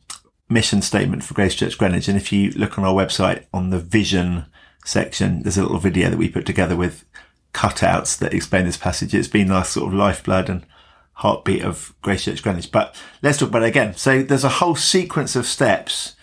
mission 0.50 0.82
statement 0.82 1.24
for 1.24 1.34
Grace 1.34 1.56
Church 1.56 1.78
Greenwich. 1.78 2.08
And 2.08 2.18
if 2.18 2.32
you 2.32 2.52
look 2.52 2.78
on 2.78 2.86
our 2.86 2.94
website 2.94 3.46
on 3.54 3.70
the 3.70 3.80
vision 3.80 4.46
section, 4.88 5.44
there's 5.44 5.58
a 5.58 5.64
little 5.64 5.80
video 5.80 6.10
that 6.10 6.18
we 6.18 6.30
put 6.30 6.46
together 6.46 6.76
with 6.76 7.06
cutouts 7.54 8.18
that 8.20 8.34
explain 8.34 8.66
this 8.66 8.78
passage. 8.78 9.14
It's 9.14 9.28
been 9.28 9.52
our 9.52 9.66
sort 9.66 9.88
of 9.88 9.94
lifeblood 9.94 10.50
and 10.50 10.66
heartbeat 11.14 11.64
of 11.64 11.94
Grace 12.02 12.26
Church 12.26 12.44
Greenwich. 12.44 12.72
But 12.72 12.96
let's 13.22 13.38
talk 13.38 13.50
about 13.50 13.64
it 13.64 13.70
again. 13.70 13.96
So 13.96 14.22
there's 14.22 14.44
a 14.44 14.50
whole 14.50 14.76
sequence 14.76 15.36
of 15.36 15.46
steps 15.46 16.16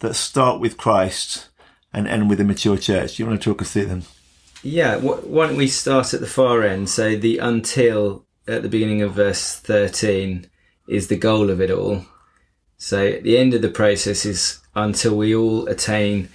that 0.00 0.14
start 0.14 0.60
with 0.60 0.76
Christ 0.76 1.48
and 1.92 2.06
end 2.06 2.28
with 2.28 2.40
a 2.40 2.44
mature 2.44 2.76
church. 2.76 3.16
Do 3.16 3.22
you 3.22 3.28
want 3.28 3.40
to 3.40 3.50
talk 3.50 3.62
us 3.62 3.72
through 3.72 3.86
them? 3.86 4.02
Yeah, 4.62 4.96
why 4.96 5.46
don't 5.46 5.56
we 5.56 5.68
start 5.68 6.14
at 6.14 6.20
the 6.20 6.26
far 6.26 6.62
end? 6.62 6.88
So 6.88 7.16
the 7.16 7.38
until 7.38 8.26
at 8.46 8.62
the 8.62 8.68
beginning 8.68 9.02
of 9.02 9.14
verse 9.14 9.56
13 9.56 10.48
is 10.88 11.08
the 11.08 11.16
goal 11.16 11.50
of 11.50 11.60
it 11.60 11.70
all. 11.70 12.04
So 12.76 13.06
at 13.06 13.22
the 13.22 13.38
end 13.38 13.54
of 13.54 13.62
the 13.62 13.68
process 13.68 14.24
is 14.24 14.60
until 14.74 15.16
we 15.16 15.34
all 15.34 15.66
attain 15.68 16.28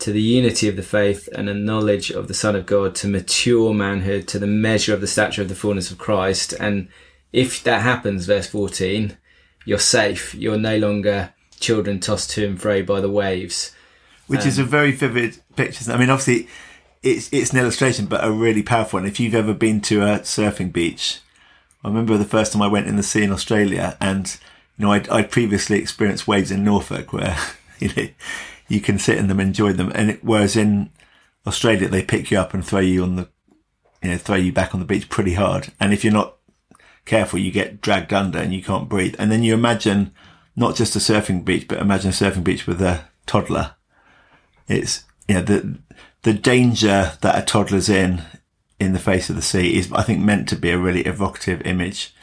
to 0.00 0.12
the 0.12 0.22
unity 0.22 0.68
of 0.68 0.76
the 0.76 0.82
faith 0.82 1.28
and 1.34 1.48
a 1.48 1.54
knowledge 1.54 2.10
of 2.10 2.28
the 2.28 2.34
Son 2.34 2.56
of 2.56 2.66
God, 2.66 2.94
to 2.96 3.08
mature 3.08 3.72
manhood, 3.72 4.26
to 4.28 4.38
the 4.38 4.46
measure 4.46 4.94
of 4.94 5.00
the 5.00 5.06
stature 5.06 5.42
of 5.42 5.48
the 5.48 5.54
fullness 5.54 5.90
of 5.90 5.98
Christ. 5.98 6.52
And 6.54 6.88
if 7.32 7.62
that 7.64 7.82
happens, 7.82 8.26
verse 8.26 8.46
14, 8.46 9.16
you're 9.64 9.78
safe. 9.78 10.34
You're 10.34 10.58
no 10.58 10.76
longer 10.78 11.32
children 11.60 12.00
tossed 12.00 12.30
to 12.30 12.46
and 12.46 12.60
fro 12.60 12.82
by 12.82 13.00
the 13.00 13.10
waves. 13.10 13.74
Which 14.26 14.42
um, 14.42 14.48
is 14.48 14.58
a 14.58 14.64
very 14.64 14.92
vivid 14.92 15.38
picture. 15.56 15.92
I 15.92 15.96
mean, 15.98 16.10
obviously, 16.10 16.48
it's 17.02 17.32
it's 17.32 17.52
an 17.52 17.58
illustration, 17.58 18.06
but 18.06 18.24
a 18.24 18.30
really 18.30 18.62
powerful 18.62 18.98
one. 18.98 19.06
If 19.06 19.20
you've 19.20 19.34
ever 19.34 19.54
been 19.54 19.80
to 19.82 20.02
a 20.02 20.20
surfing 20.20 20.72
beach, 20.72 21.20
I 21.84 21.88
remember 21.88 22.16
the 22.16 22.24
first 22.24 22.52
time 22.52 22.62
I 22.62 22.68
went 22.68 22.86
in 22.86 22.96
the 22.96 23.02
sea 23.02 23.22
in 23.22 23.32
Australia, 23.32 23.96
and 24.00 24.36
you 24.78 24.86
know, 24.86 24.92
I'd, 24.92 25.08
I'd 25.08 25.30
previously 25.30 25.78
experienced 25.78 26.26
waves 26.26 26.50
in 26.50 26.64
Norfolk 26.64 27.12
where 27.12 27.36
you 27.78 27.90
know 27.96 28.08
you 28.70 28.80
can 28.80 28.98
sit 28.98 29.18
in 29.18 29.28
them, 29.28 29.40
enjoy 29.40 29.72
them, 29.72 29.92
and 29.94 30.10
it, 30.10 30.24
whereas 30.24 30.56
in 30.56 30.90
Australia 31.46 31.88
they 31.88 32.02
pick 32.02 32.30
you 32.30 32.38
up 32.38 32.54
and 32.54 32.64
throw 32.64 32.80
you 32.80 33.02
on 33.02 33.16
the 33.16 33.28
you 34.02 34.10
know 34.10 34.16
throw 34.16 34.36
you 34.36 34.52
back 34.52 34.74
on 34.74 34.80
the 34.80 34.86
beach 34.86 35.08
pretty 35.08 35.34
hard, 35.34 35.72
and 35.80 35.92
if 35.92 36.04
you're 36.04 36.12
not 36.12 36.36
careful, 37.04 37.38
you 37.38 37.50
get 37.50 37.80
dragged 37.80 38.12
under 38.12 38.38
and 38.38 38.54
you 38.54 38.62
can't 38.62 38.88
breathe. 38.88 39.16
And 39.18 39.30
then 39.30 39.42
you 39.42 39.54
imagine 39.54 40.12
not 40.56 40.76
just 40.76 40.96
a 40.96 41.00
surfing 41.00 41.44
beach, 41.44 41.66
but 41.68 41.80
imagine 41.80 42.10
a 42.10 42.12
surfing 42.12 42.44
beach 42.44 42.66
with 42.66 42.80
a 42.80 43.04
toddler. 43.26 43.74
It's, 44.68 45.04
you 45.28 45.34
know, 45.34 45.42
the, 45.42 45.78
the 46.22 46.34
danger 46.34 47.12
that 47.20 47.38
a 47.38 47.44
toddler's 47.44 47.88
in, 47.88 48.22
in 48.78 48.92
the 48.92 48.98
face 48.98 49.28
of 49.28 49.36
the 49.36 49.42
sea 49.42 49.76
is, 49.76 49.92
I 49.92 50.02
think, 50.02 50.20
meant 50.20 50.48
to 50.50 50.56
be 50.56 50.70
a 50.70 50.78
really 50.78 51.02
evocative 51.02 51.62
image. 51.62 52.14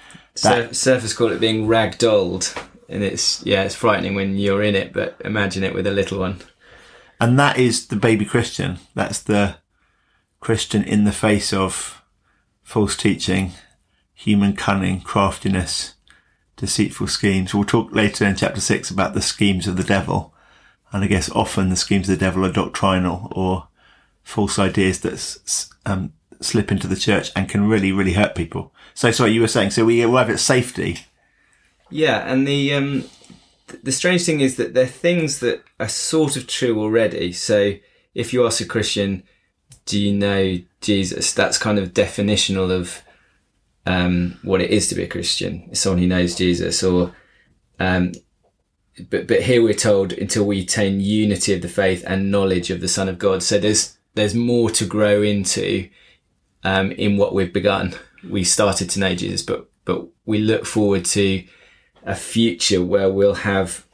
That, 0.42 0.72
surfers 0.72 1.16
call 1.16 1.32
it 1.32 1.42
being 1.42 1.68
ragdolled. 1.68 2.56
And 2.89 3.03
it's, 3.03 3.46
yeah, 3.46 3.63
it's 3.63 3.75
frightening 3.75 4.15
when 4.15 4.38
you're 4.38 4.63
in 4.63 4.75
it, 4.75 4.94
but 4.94 5.20
imagine 5.25 5.63
it 5.63 5.74
with 5.74 5.88
a 5.88 5.91
little 5.91 6.20
one. 6.20 6.41
And 7.20 7.38
that 7.39 7.58
is 7.58 7.88
the 7.88 7.96
baby 7.96 8.25
Christian. 8.25 8.79
That's 8.94 9.20
the 9.20 9.58
Christian 10.39 10.84
in 10.84 11.03
the 11.03 11.12
face 11.12 11.51
of 11.51 12.01
false 12.63 12.96
teaching 12.96 13.53
human 14.13 14.56
cunning, 14.56 15.00
craftiness, 15.01 15.94
deceitful 16.56 17.08
schemes. 17.08 17.53
We'll 17.53 17.65
talk 17.65 17.94
later 17.94 18.25
in 18.25 18.36
chapter 18.36 18.60
six 18.60 18.89
about 18.89 19.13
the 19.13 19.22
schemes 19.22 19.67
of 19.67 19.77
the 19.77 19.84
devil. 19.84 20.34
And 20.91 21.03
I 21.03 21.08
guess 21.08 21.29
often 21.32 21.70
the 21.70 21.75
schemes 21.75 22.10
of 22.10 22.17
the 22.17 22.25
devil 22.25 22.44
are 22.46 22.51
doctrinal 22.51 23.32
or 23.36 23.67
false 24.24 24.58
ideas 24.58 25.01
that 25.01 25.67
um, 25.86 26.13
slip 26.41 26.72
into 26.72 26.88
the 26.88 26.96
church 26.96 27.32
and 27.36 27.48
can 27.48 27.67
really, 27.67 27.91
really 27.91 28.13
hurt 28.13 28.36
people. 28.36 28.74
So, 28.94 29.12
sorry, 29.12 29.32
you 29.32 29.41
were 29.41 29.48
saying, 29.48 29.72
so 29.72 29.86
we 29.86 30.03
arrive 30.03 30.29
at 30.29 30.39
safety. 30.39 31.00
Yeah. 31.89 32.32
And 32.32 32.48
the, 32.48 32.74
um, 32.74 33.03
the 33.84 33.91
strange 33.91 34.25
thing 34.25 34.39
is 34.39 34.56
that 34.58 34.74
they're 34.74 34.86
things 34.86 35.39
that 35.39 35.63
are 35.79 35.89
sort 35.89 36.36
of 36.36 36.48
true 36.48 36.79
already. 36.79 37.34
So 37.34 37.74
if 38.13 38.34
you 38.34 38.46
ask 38.46 38.62
a 38.62 38.65
Christian, 38.65 39.24
do 39.86 40.00
you 40.00 40.13
know 40.13 40.60
Jesus? 40.82 41.34
That's 41.34 41.58
kind 41.58 41.79
of 41.79 41.94
definitional 41.94 42.72
of 42.72 43.01
um, 43.86 44.38
what 44.44 44.62
it 44.62 44.70
is 44.70 44.88
to 44.89 44.96
be 44.96 45.03
a 45.03 45.08
Christian, 45.08 45.74
someone 45.74 46.00
who 46.00 46.08
knows 46.08 46.36
Jesus, 46.36 46.84
or 46.84 47.15
um, 47.79 48.12
but 49.10 49.27
but 49.27 49.44
here 49.44 49.63
we're 49.63 49.74
told 49.74 50.12
until 50.12 50.46
we 50.46 50.62
attain 50.62 51.00
unity 51.00 51.53
of 51.53 51.62
the 51.62 51.70
faith 51.70 52.03
and 52.06 52.32
knowledge 52.32 52.70
of 52.70 52.82
the 52.82 52.88
Son 52.88 53.08
of 53.08 53.17
God. 53.17 53.44
So 53.44 53.58
there's 53.58 53.98
there's 54.15 54.36
more 54.36 54.70
to 54.72 54.86
grow 54.86 55.22
into 55.22 55.89
um, 56.63 56.91
in 56.91 57.17
what 57.17 57.34
we've 57.34 57.53
begun. 57.53 57.96
We 58.29 58.44
started 58.44 58.89
to 58.91 59.00
know 59.00 59.15
Jesus, 59.15 59.41
but 59.41 59.70
but 59.86 60.06
we 60.25 60.39
look 60.39 60.65
forward 60.65 61.06
to 61.06 61.44
a 62.08 62.16
future 62.16 62.82
where 62.82 63.12
we'll 63.12 63.36
have 63.36 63.86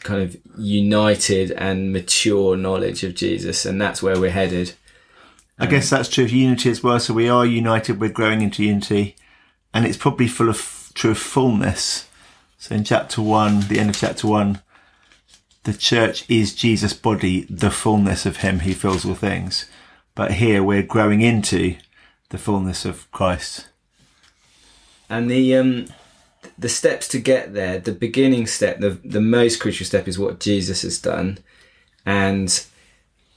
kind 0.00 0.22
of 0.22 0.36
united 0.58 1.52
and 1.52 1.92
mature 1.92 2.56
knowledge 2.56 3.04
of 3.04 3.14
Jesus, 3.14 3.64
and 3.64 3.80
that's 3.80 4.02
where 4.02 4.18
we're 4.18 4.30
headed. 4.30 4.74
I 5.58 5.66
guess 5.66 5.90
that's 5.90 6.08
true 6.08 6.24
of 6.24 6.30
unity 6.30 6.70
as 6.70 6.82
well. 6.82 6.98
So 6.98 7.14
we 7.14 7.28
are 7.28 7.46
united, 7.46 8.00
we're 8.00 8.10
growing 8.10 8.42
into 8.42 8.64
unity, 8.64 9.14
and 9.72 9.86
it's 9.86 9.98
probably 9.98 10.26
full 10.26 10.48
of 10.48 10.90
true 10.94 11.12
of 11.12 11.18
fullness. 11.18 12.08
So 12.58 12.74
in 12.74 12.82
chapter 12.82 13.22
one, 13.22 13.60
the 13.68 13.78
end 13.78 13.90
of 13.90 13.96
chapter 13.96 14.26
one, 14.26 14.60
the 15.62 15.74
church 15.74 16.28
is 16.28 16.54
Jesus' 16.54 16.94
body, 16.94 17.46
the 17.48 17.70
fullness 17.70 18.26
of 18.26 18.38
Him 18.38 18.60
who 18.60 18.74
fills 18.74 19.04
all 19.04 19.14
things. 19.14 19.70
But 20.14 20.32
here 20.32 20.62
we're 20.62 20.82
growing 20.82 21.20
into 21.20 21.76
the 22.30 22.38
fullness 22.38 22.84
of 22.84 23.10
Christ. 23.12 23.68
And 25.08 25.30
the 25.30 25.56
um, 25.56 25.86
the 26.60 26.68
steps 26.68 27.08
to 27.08 27.18
get 27.18 27.54
there, 27.54 27.78
the 27.78 27.92
beginning 27.92 28.46
step, 28.46 28.80
the 28.80 28.90
the 29.04 29.20
most 29.20 29.60
crucial 29.60 29.86
step 29.86 30.06
is 30.06 30.18
what 30.18 30.40
Jesus 30.40 30.82
has 30.82 31.00
done, 31.00 31.38
and 32.04 32.64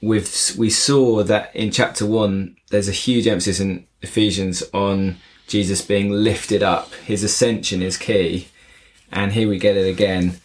we've 0.02 0.30
we 0.58 0.68
saw 0.68 1.22
that 1.22 1.54
in 1.56 1.70
chapter 1.70 2.04
one, 2.04 2.56
there's 2.70 2.88
a 2.88 2.92
huge 2.92 3.26
emphasis 3.26 3.60
in 3.60 3.86
Ephesians 4.02 4.62
on 4.74 5.16
Jesus 5.46 5.80
being 5.80 6.10
lifted 6.10 6.62
up. 6.62 6.92
His 7.06 7.24
ascension 7.24 7.80
is 7.80 7.96
key, 7.96 8.48
and 9.10 9.32
here 9.32 9.48
we 9.48 9.58
get 9.58 9.76
it 9.76 9.88
again. 9.88 10.40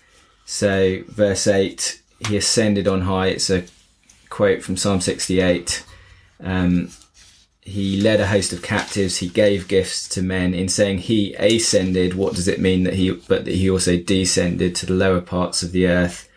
So, 0.45 1.03
verse 1.07 1.47
eight, 1.47 2.01
he 2.27 2.37
ascended 2.37 2.87
on 2.87 3.01
high. 3.01 3.27
It's 3.27 3.49
a 3.49 3.65
quote 4.29 4.63
from 4.63 4.77
Psalm 4.77 5.01
68. 5.01 5.85
Um, 6.41 6.91
he 7.69 8.01
led 8.01 8.19
a 8.19 8.27
host 8.27 8.51
of 8.51 8.61
captives. 8.61 9.17
He 9.17 9.29
gave 9.29 9.67
gifts 9.67 10.07
to 10.09 10.21
men. 10.21 10.53
In 10.53 10.69
saying 10.69 10.99
he 10.99 11.33
ascended, 11.35 12.15
what 12.15 12.35
does 12.35 12.47
it 12.47 12.59
mean 12.59 12.83
that 12.83 12.95
he, 12.95 13.11
but 13.11 13.45
that 13.45 13.55
he 13.55 13.69
also 13.69 13.97
descended 13.97 14.75
to 14.75 14.85
the 14.85 14.93
lower 14.93 15.21
parts 15.21 15.61
of 15.63 15.71
the 15.71 15.87
earth? 15.87 16.29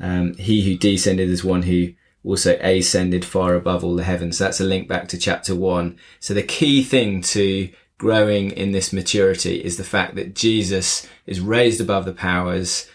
Um, 0.00 0.34
he 0.34 0.62
who 0.62 0.76
descended 0.76 1.28
is 1.28 1.44
one 1.44 1.62
who 1.62 1.94
also 2.24 2.58
ascended 2.60 3.24
far 3.24 3.54
above 3.54 3.84
all 3.84 3.96
the 3.96 4.04
heavens. 4.04 4.38
So 4.38 4.44
That's 4.44 4.60
a 4.60 4.64
link 4.64 4.88
back 4.88 5.08
to 5.08 5.18
chapter 5.18 5.54
one. 5.54 5.98
So 6.20 6.34
the 6.34 6.42
key 6.42 6.82
thing 6.82 7.22
to 7.22 7.70
growing 7.98 8.50
in 8.50 8.72
this 8.72 8.92
maturity 8.92 9.64
is 9.64 9.76
the 9.76 9.84
fact 9.84 10.16
that 10.16 10.34
Jesus 10.34 11.08
is 11.26 11.40
raised 11.40 11.80
above 11.80 12.04
the 12.04 12.12
powers, 12.12 12.90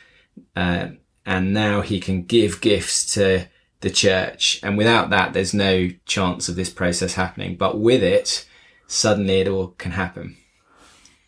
uh, 0.55 0.89
and 1.25 1.53
now 1.53 1.81
he 1.81 2.00
can 2.00 2.24
give 2.24 2.62
gifts 2.62 3.13
to 3.13 3.48
the 3.81 3.89
church. 3.89 4.59
And 4.63 4.77
without 4.77 5.09
that, 5.09 5.33
there's 5.33 5.53
no 5.53 5.89
chance 6.05 6.50
of 6.50 6.55
this 6.55 6.69
process 6.69 7.13
happening. 7.13 7.55
But 7.55 7.79
with 7.79 8.03
it, 8.03 8.45
suddenly 8.88 9.41
it 9.41 9.48
all 9.48 9.69
can 9.77 9.91
happen. 9.91 10.38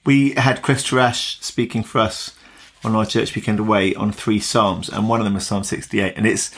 We 0.05 0.31
had 0.31 0.61
Christopher 0.61 0.99
Ash 0.99 1.39
speaking 1.41 1.83
for 1.83 1.99
us 1.99 2.35
on 2.83 2.95
our 2.95 3.05
church 3.05 3.35
weekend 3.35 3.59
away 3.59 3.93
on 3.93 4.11
three 4.11 4.39
Psalms, 4.39 4.89
and 4.89 5.07
one 5.07 5.19
of 5.19 5.25
them 5.25 5.35
was 5.35 5.45
Psalm 5.45 5.63
68. 5.63 6.15
And 6.17 6.25
it's 6.25 6.51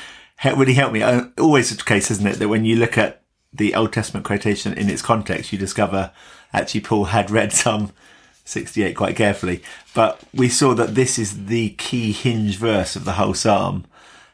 really 0.44 0.74
helped 0.74 0.94
me. 0.94 1.02
Uh, 1.02 1.26
always 1.38 1.76
the 1.76 1.84
case, 1.84 2.10
isn't 2.10 2.26
it, 2.26 2.40
that 2.40 2.50
when 2.50 2.66
you 2.66 2.78
look 2.78 2.98
at 2.98 3.24
the 3.52 3.76
Old 3.76 3.94
Testament 3.94 4.26
quotation 4.26 4.74
in 4.74 4.90
its 4.90 5.02
context, 5.02 5.52
you 5.52 5.60
discover 5.60 6.12
actually 6.54 6.82
Paul 6.82 7.06
had 7.06 7.30
read 7.30 7.54
Psalm 7.54 7.92
68 8.46 8.96
quite 8.96 9.16
carefully. 9.16 9.62
But 9.94 10.22
we 10.34 10.50
saw 10.50 10.74
that 10.76 10.96
this 10.96 11.20
is 11.20 11.46
the 11.46 11.72
key 11.72 12.12
hinge 12.12 12.58
verse 12.58 12.96
of 12.96 13.06
the 13.06 13.14
whole 13.14 13.34
psalm. 13.34 13.86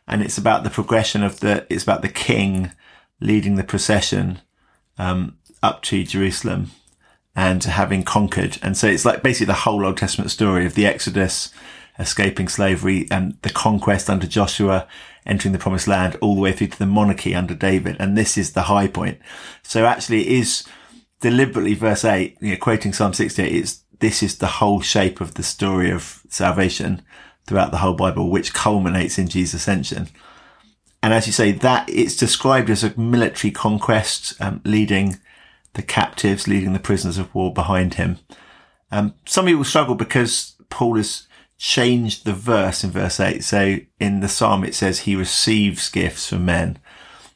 And 0.09 0.21
it's 0.21 0.37
about 0.37 0.63
the 0.63 0.69
progression 0.69 1.23
of 1.23 1.39
the, 1.39 1.65
it's 1.69 1.83
about 1.83 2.01
the 2.01 2.09
king 2.09 2.71
leading 3.21 3.55
the 3.55 3.63
procession, 3.63 4.39
um, 4.97 5.37
up 5.61 5.81
to 5.83 6.03
Jerusalem 6.03 6.71
and 7.35 7.63
having 7.63 8.03
conquered. 8.03 8.57
And 8.61 8.75
so 8.75 8.87
it's 8.87 9.05
like 9.05 9.23
basically 9.23 9.47
the 9.47 9.53
whole 9.53 9.85
Old 9.85 9.97
Testament 9.97 10.31
story 10.31 10.65
of 10.65 10.75
the 10.75 10.85
Exodus, 10.85 11.53
escaping 11.97 12.47
slavery 12.47 13.07
and 13.11 13.37
the 13.41 13.49
conquest 13.49 14.09
under 14.09 14.27
Joshua, 14.27 14.87
entering 15.25 15.51
the 15.51 15.59
promised 15.59 15.87
land 15.87 16.17
all 16.21 16.35
the 16.35 16.41
way 16.41 16.53
through 16.53 16.67
to 16.67 16.79
the 16.79 16.85
monarchy 16.85 17.35
under 17.35 17.53
David. 17.53 17.97
And 17.99 18.17
this 18.17 18.37
is 18.37 18.53
the 18.53 18.63
high 18.63 18.87
point. 18.87 19.19
So 19.63 19.85
actually 19.85 20.21
it 20.21 20.39
is 20.39 20.65
deliberately 21.21 21.75
verse 21.75 22.05
eight, 22.05 22.37
you 22.41 22.51
know, 22.51 22.57
quoting 22.57 22.93
Psalm 22.93 23.13
68, 23.13 23.53
it's, 23.53 23.83
this 23.99 24.23
is 24.23 24.37
the 24.37 24.47
whole 24.47 24.79
shape 24.79 25.19
of 25.19 25.33
the 25.33 25.43
story 25.43 25.91
of 25.91 26.23
salvation 26.29 27.01
throughout 27.50 27.72
the 27.72 27.77
whole 27.77 27.96
Bible, 27.96 28.29
which 28.29 28.53
culminates 28.53 29.18
in 29.18 29.27
Jesus' 29.27 29.62
ascension. 29.62 30.08
And 31.01 31.15
as 31.15 31.25
you 31.25 31.34
say, 31.34 31.51
that 31.51 31.89
it's 31.89 32.15
described 32.15 32.70
as 32.70 32.84
a 32.84 32.96
military 32.96 33.50
conquest, 33.50 34.39
um, 34.39 34.62
leading 34.63 35.18
the 35.74 35.82
captives, 35.82 36.48
leading 36.48 36.74
the 36.74 36.79
prisoners 36.79 37.18
of 37.18 37.34
war 37.34 37.51
behind 37.51 37.96
him. 37.96 38.20
Um, 38.91 39.15
some 39.25 39.48
people 39.48 39.63
struggle 39.63 39.96
because 39.96 40.53
Paul 40.70 40.98
has 40.98 41.27
changed 41.58 42.24
the 42.24 42.34
verse 42.34 42.84
in 42.84 42.91
verse 42.91 43.20
8. 43.20 43.44
So 43.44 43.77
in 44.00 44.20
the 44.20 44.29
psalm, 44.29 44.63
it 44.63 44.75
says 44.75 45.00
he 45.00 45.15
receives 45.15 45.89
gifts 45.89 46.29
from 46.29 46.46
men. 46.46 46.77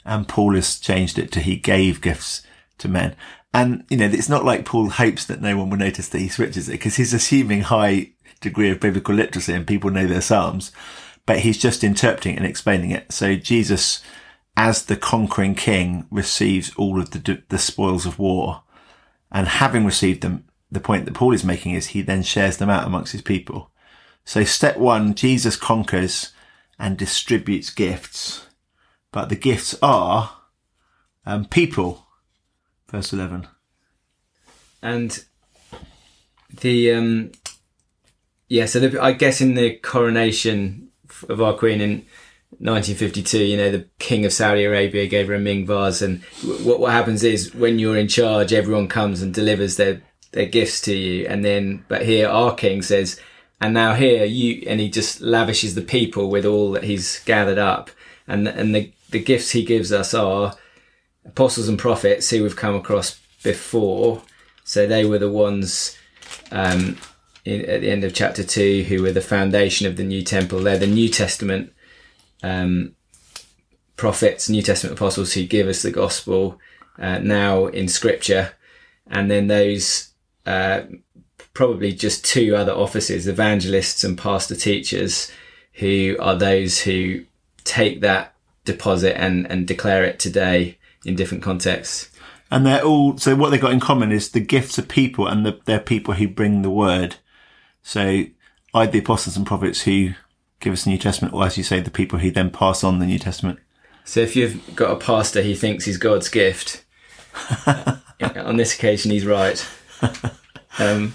And 0.05 0.27
Paul 0.27 0.53
has 0.53 0.77
changed 0.77 1.17
it 1.17 1.31
to 1.31 1.39
he 1.39 1.55
gave 1.55 2.01
gifts 2.01 2.45
to 2.77 2.87
men. 2.87 3.15
And, 3.51 3.83
you 3.89 3.97
know, 3.97 4.05
it's 4.05 4.29
not 4.29 4.45
like 4.45 4.65
Paul 4.65 4.89
hopes 4.89 5.25
that 5.25 5.41
no 5.41 5.57
one 5.57 5.71
will 5.71 5.77
notice 5.77 6.09
that 6.09 6.19
he 6.19 6.29
switches 6.29 6.69
it 6.69 6.73
because 6.73 6.97
he's 6.97 7.15
assuming 7.15 7.61
high 7.61 8.12
degree 8.43 8.69
of 8.69 8.79
biblical 8.79 9.15
literacy 9.15 9.53
and 9.53 9.65
people 9.65 9.89
know 9.89 10.05
their 10.05 10.21
psalms, 10.21 10.71
but 11.25 11.39
he's 11.39 11.57
just 11.57 11.83
interpreting 11.83 12.37
and 12.37 12.45
explaining 12.45 12.91
it. 12.91 13.11
So 13.11 13.35
Jesus, 13.35 14.03
as 14.55 14.85
the 14.85 14.95
conquering 14.95 15.55
king, 15.55 16.05
receives 16.11 16.73
all 16.75 16.99
of 16.99 17.11
the, 17.11 17.41
the 17.49 17.57
spoils 17.57 18.05
of 18.05 18.19
war. 18.19 18.63
And 19.31 19.47
having 19.47 19.85
received 19.85 20.21
them, 20.21 20.45
the 20.71 20.79
point 20.79 21.05
that 21.05 21.13
Paul 21.13 21.33
is 21.33 21.43
making 21.43 21.73
is 21.73 21.87
he 21.87 22.01
then 22.01 22.23
shares 22.23 22.57
them 22.57 22.69
out 22.69 22.85
amongst 22.85 23.13
his 23.13 23.21
people. 23.21 23.71
So 24.25 24.43
step 24.43 24.77
one, 24.77 25.15
Jesus 25.15 25.55
conquers 25.55 26.33
and 26.79 26.97
distributes 26.97 27.69
gifts, 27.69 28.47
but 29.11 29.29
the 29.29 29.35
gifts 29.35 29.75
are 29.81 30.37
um, 31.25 31.45
people. 31.45 32.05
Verse 32.89 33.13
11. 33.13 33.47
And 34.81 35.23
the, 36.61 36.91
um, 36.91 37.31
yeah, 38.53 38.67
so 38.67 38.79
the, 38.79 39.01
I 39.01 39.13
guess 39.13 39.41
in 39.41 39.55
the 39.55 39.77
coronation 39.77 40.89
of 41.27 41.41
our 41.41 41.55
queen 41.55 41.81
in 41.81 42.05
1952, 42.59 43.43
you 43.43 43.57
know, 43.57 43.71
the 43.71 43.87
king 43.97 44.25
of 44.25 44.31
Saudi 44.31 44.63
Arabia 44.63 45.07
gave 45.07 45.27
her 45.27 45.33
a 45.33 45.39
Ming 45.39 45.65
vase. 45.65 46.03
And 46.03 46.21
what, 46.61 46.79
what 46.79 46.91
happens 46.91 47.23
is 47.23 47.55
when 47.55 47.79
you're 47.79 47.97
in 47.97 48.07
charge, 48.07 48.53
everyone 48.53 48.87
comes 48.87 49.23
and 49.23 49.33
delivers 49.33 49.77
their, 49.77 50.03
their 50.33 50.45
gifts 50.45 50.81
to 50.81 50.95
you. 50.95 51.25
And 51.25 51.43
then, 51.43 51.83
but 51.87 52.05
here 52.05 52.29
our 52.29 52.53
king 52.53 52.83
says, 52.83 53.19
and 53.59 53.73
now 53.73 53.95
here 53.95 54.23
you, 54.23 54.63
and 54.67 54.79
he 54.79 54.87
just 54.87 55.19
lavishes 55.19 55.73
the 55.73 55.81
people 55.81 56.29
with 56.29 56.45
all 56.45 56.69
that 56.73 56.83
he's 56.83 57.23
gathered 57.25 57.57
up. 57.57 57.89
And, 58.27 58.47
and 58.47 58.75
the, 58.75 58.93
the 59.09 59.23
gifts 59.23 59.49
he 59.49 59.65
gives 59.65 59.91
us 59.91 60.13
are 60.13 60.55
apostles 61.25 61.69
and 61.69 61.79
prophets 61.79 62.29
who 62.29 62.43
we've 62.43 62.55
come 62.55 62.75
across 62.75 63.19
before. 63.41 64.21
So 64.63 64.85
they 64.85 65.05
were 65.05 65.17
the 65.17 65.31
ones, 65.31 65.97
um, 66.51 66.97
in, 67.45 67.65
at 67.65 67.81
the 67.81 67.91
end 67.91 68.03
of 68.03 68.13
chapter 68.13 68.43
two, 68.43 68.83
who 68.83 69.01
were 69.01 69.11
the 69.11 69.21
foundation 69.21 69.87
of 69.87 69.97
the 69.97 70.03
new 70.03 70.23
temple. 70.23 70.59
They're 70.59 70.77
the 70.77 70.87
New 70.87 71.09
Testament 71.09 71.73
um, 72.41 72.95
prophets, 73.95 74.49
New 74.49 74.61
Testament 74.61 74.97
apostles 74.97 75.33
who 75.33 75.45
give 75.45 75.67
us 75.67 75.81
the 75.81 75.91
gospel 75.91 76.59
uh, 76.99 77.19
now 77.19 77.65
in 77.67 77.87
Scripture, 77.87 78.53
and 79.07 79.29
then 79.29 79.47
those 79.47 80.09
uh, 80.45 80.81
probably 81.53 81.91
just 81.91 82.25
two 82.25 82.55
other 82.55 82.71
offices, 82.71 83.27
evangelists 83.27 84.03
and 84.03 84.17
pastor 84.17 84.55
teachers, 84.55 85.31
who 85.73 86.15
are 86.19 86.35
those 86.35 86.81
who 86.81 87.23
take 87.63 88.01
that 88.01 88.33
deposit 88.65 89.19
and, 89.19 89.49
and 89.51 89.67
declare 89.67 90.03
it 90.03 90.19
today 90.19 90.77
in 91.05 91.15
different 91.15 91.43
contexts. 91.43 92.09
And 92.51 92.65
they're 92.65 92.83
all, 92.83 93.17
so 93.17 93.35
what 93.35 93.49
they've 93.49 93.61
got 93.61 93.73
in 93.73 93.79
common 93.79 94.11
is 94.11 94.29
the 94.29 94.39
gifts 94.39 94.77
of 94.77 94.87
people 94.87 95.27
and 95.27 95.45
the, 95.45 95.59
they're 95.65 95.79
people 95.79 96.13
who 96.15 96.27
bring 96.27 96.61
the 96.61 96.69
word. 96.69 97.15
So 97.83 98.23
either 98.73 98.91
the 98.91 98.99
apostles 98.99 99.37
and 99.37 99.45
prophets 99.45 99.81
who 99.81 100.13
give 100.59 100.73
us 100.73 100.85
the 100.85 100.89
New 100.89 100.97
Testament, 100.97 101.33
or 101.33 101.45
as 101.45 101.57
you 101.57 101.63
say, 101.63 101.79
the 101.79 101.91
people 101.91 102.19
who 102.19 102.31
then 102.31 102.49
pass 102.49 102.83
on 102.83 102.99
the 102.99 103.05
New 103.05 103.19
Testament. 103.19 103.59
So 104.05 104.21
if 104.21 104.35
you've 104.35 104.75
got 104.75 104.91
a 104.91 104.95
pastor 104.95 105.43
who 105.43 105.53
thinks 105.55 105.85
he's 105.85 105.97
God's 105.97 106.29
gift, 106.29 106.83
on 108.35 108.57
this 108.57 108.73
occasion 108.73 109.11
he's 109.11 109.25
right. 109.25 109.65
Um, 110.79 111.13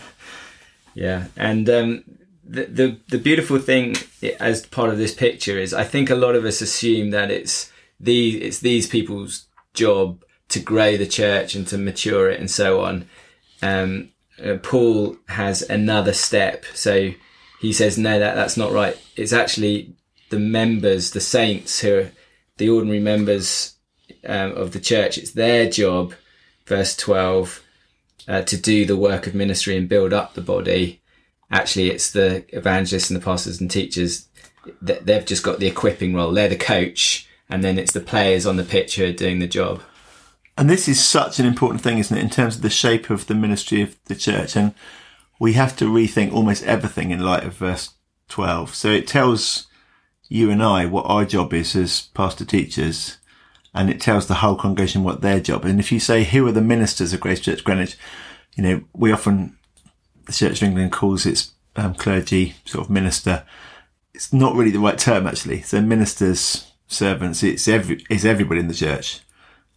yeah, 0.94 1.26
and 1.36 1.68
um, 1.68 2.04
the, 2.44 2.64
the 2.64 3.00
the 3.08 3.18
beautiful 3.18 3.58
thing 3.58 3.96
as 4.40 4.64
part 4.66 4.90
of 4.90 4.98
this 4.98 5.14
picture 5.14 5.58
is, 5.58 5.74
I 5.74 5.84
think 5.84 6.10
a 6.10 6.14
lot 6.14 6.34
of 6.34 6.44
us 6.44 6.60
assume 6.60 7.10
that 7.10 7.30
it's 7.30 7.72
these 8.00 8.36
it's 8.36 8.58
these 8.60 8.86
people's 8.86 9.46
job 9.74 10.22
to 10.48 10.60
grow 10.60 10.96
the 10.96 11.06
church 11.06 11.54
and 11.54 11.66
to 11.68 11.78
mature 11.78 12.30
it 12.30 12.40
and 12.40 12.50
so 12.50 12.80
on. 12.80 13.08
Um, 13.62 14.10
uh, 14.44 14.56
Paul 14.62 15.16
has 15.28 15.62
another 15.62 16.12
step, 16.12 16.64
so 16.74 17.12
he 17.60 17.72
says, 17.72 17.98
no, 17.98 18.18
that, 18.18 18.34
that's 18.34 18.56
not 18.56 18.72
right. 18.72 18.96
It's 19.16 19.32
actually 19.32 19.94
the 20.30 20.38
members, 20.38 21.10
the 21.10 21.20
saints 21.20 21.80
who 21.80 21.98
are 21.98 22.10
the 22.56 22.68
ordinary 22.68 23.00
members 23.00 23.76
um, 24.26 24.52
of 24.52 24.72
the 24.72 24.80
church. 24.80 25.18
It's 25.18 25.32
their 25.32 25.68
job, 25.68 26.14
verse 26.66 26.96
12, 26.96 27.62
uh, 28.28 28.42
to 28.42 28.56
do 28.56 28.84
the 28.84 28.96
work 28.96 29.26
of 29.26 29.34
ministry 29.34 29.76
and 29.76 29.88
build 29.88 30.12
up 30.12 30.34
the 30.34 30.40
body. 30.40 31.00
Actually, 31.50 31.90
it's 31.90 32.10
the 32.10 32.44
evangelists 32.56 33.10
and 33.10 33.18
the 33.18 33.24
pastors 33.24 33.60
and 33.60 33.70
teachers. 33.70 34.28
They've 34.82 35.24
just 35.24 35.42
got 35.42 35.60
the 35.60 35.66
equipping 35.66 36.14
role. 36.14 36.32
They're 36.32 36.48
the 36.48 36.56
coach. 36.56 37.26
And 37.48 37.64
then 37.64 37.78
it's 37.78 37.92
the 37.92 38.00
players 38.00 38.44
on 38.44 38.56
the 38.56 38.64
pitch 38.64 38.96
who 38.96 39.06
are 39.06 39.12
doing 39.12 39.38
the 39.38 39.46
job. 39.46 39.82
And 40.58 40.68
this 40.68 40.88
is 40.88 41.02
such 41.02 41.38
an 41.38 41.46
important 41.46 41.82
thing, 41.82 41.98
isn't 41.98 42.16
it, 42.16 42.20
in 42.20 42.30
terms 42.30 42.56
of 42.56 42.62
the 42.62 42.68
shape 42.68 43.10
of 43.10 43.28
the 43.28 43.34
ministry 43.36 43.80
of 43.80 43.96
the 44.06 44.16
church? 44.16 44.56
And 44.56 44.74
we 45.38 45.52
have 45.52 45.76
to 45.76 45.84
rethink 45.84 46.32
almost 46.32 46.64
everything 46.64 47.12
in 47.12 47.20
light 47.20 47.44
of 47.44 47.54
verse 47.54 47.90
12. 48.28 48.74
So 48.74 48.88
it 48.88 49.06
tells 49.06 49.68
you 50.28 50.50
and 50.50 50.60
I 50.60 50.84
what 50.84 51.06
our 51.06 51.24
job 51.24 51.54
is 51.54 51.76
as 51.76 52.08
pastor 52.12 52.44
teachers, 52.44 53.18
and 53.72 53.88
it 53.88 54.00
tells 54.00 54.26
the 54.26 54.34
whole 54.34 54.56
congregation 54.56 55.04
what 55.04 55.20
their 55.20 55.38
job. 55.38 55.64
And 55.64 55.78
if 55.78 55.92
you 55.92 56.00
say, 56.00 56.24
who 56.24 56.44
are 56.48 56.52
the 56.52 56.60
ministers 56.60 57.12
of 57.12 57.20
Grace 57.20 57.38
Church 57.38 57.62
Greenwich? 57.62 57.96
You 58.56 58.64
know, 58.64 58.84
we 58.92 59.12
often, 59.12 59.56
the 60.26 60.32
Church 60.32 60.60
of 60.60 60.66
England 60.66 60.90
calls 60.90 61.24
its 61.24 61.52
um, 61.76 61.94
clergy 61.94 62.56
sort 62.64 62.84
of 62.84 62.90
minister. 62.90 63.44
It's 64.12 64.32
not 64.32 64.56
really 64.56 64.72
the 64.72 64.80
right 64.80 64.98
term, 64.98 65.28
actually. 65.28 65.62
So 65.62 65.80
ministers, 65.80 66.72
servants, 66.88 67.44
it's 67.44 67.68
every, 67.68 68.04
it's 68.10 68.24
everybody 68.24 68.58
in 68.58 68.66
the 68.66 68.74
church. 68.74 69.20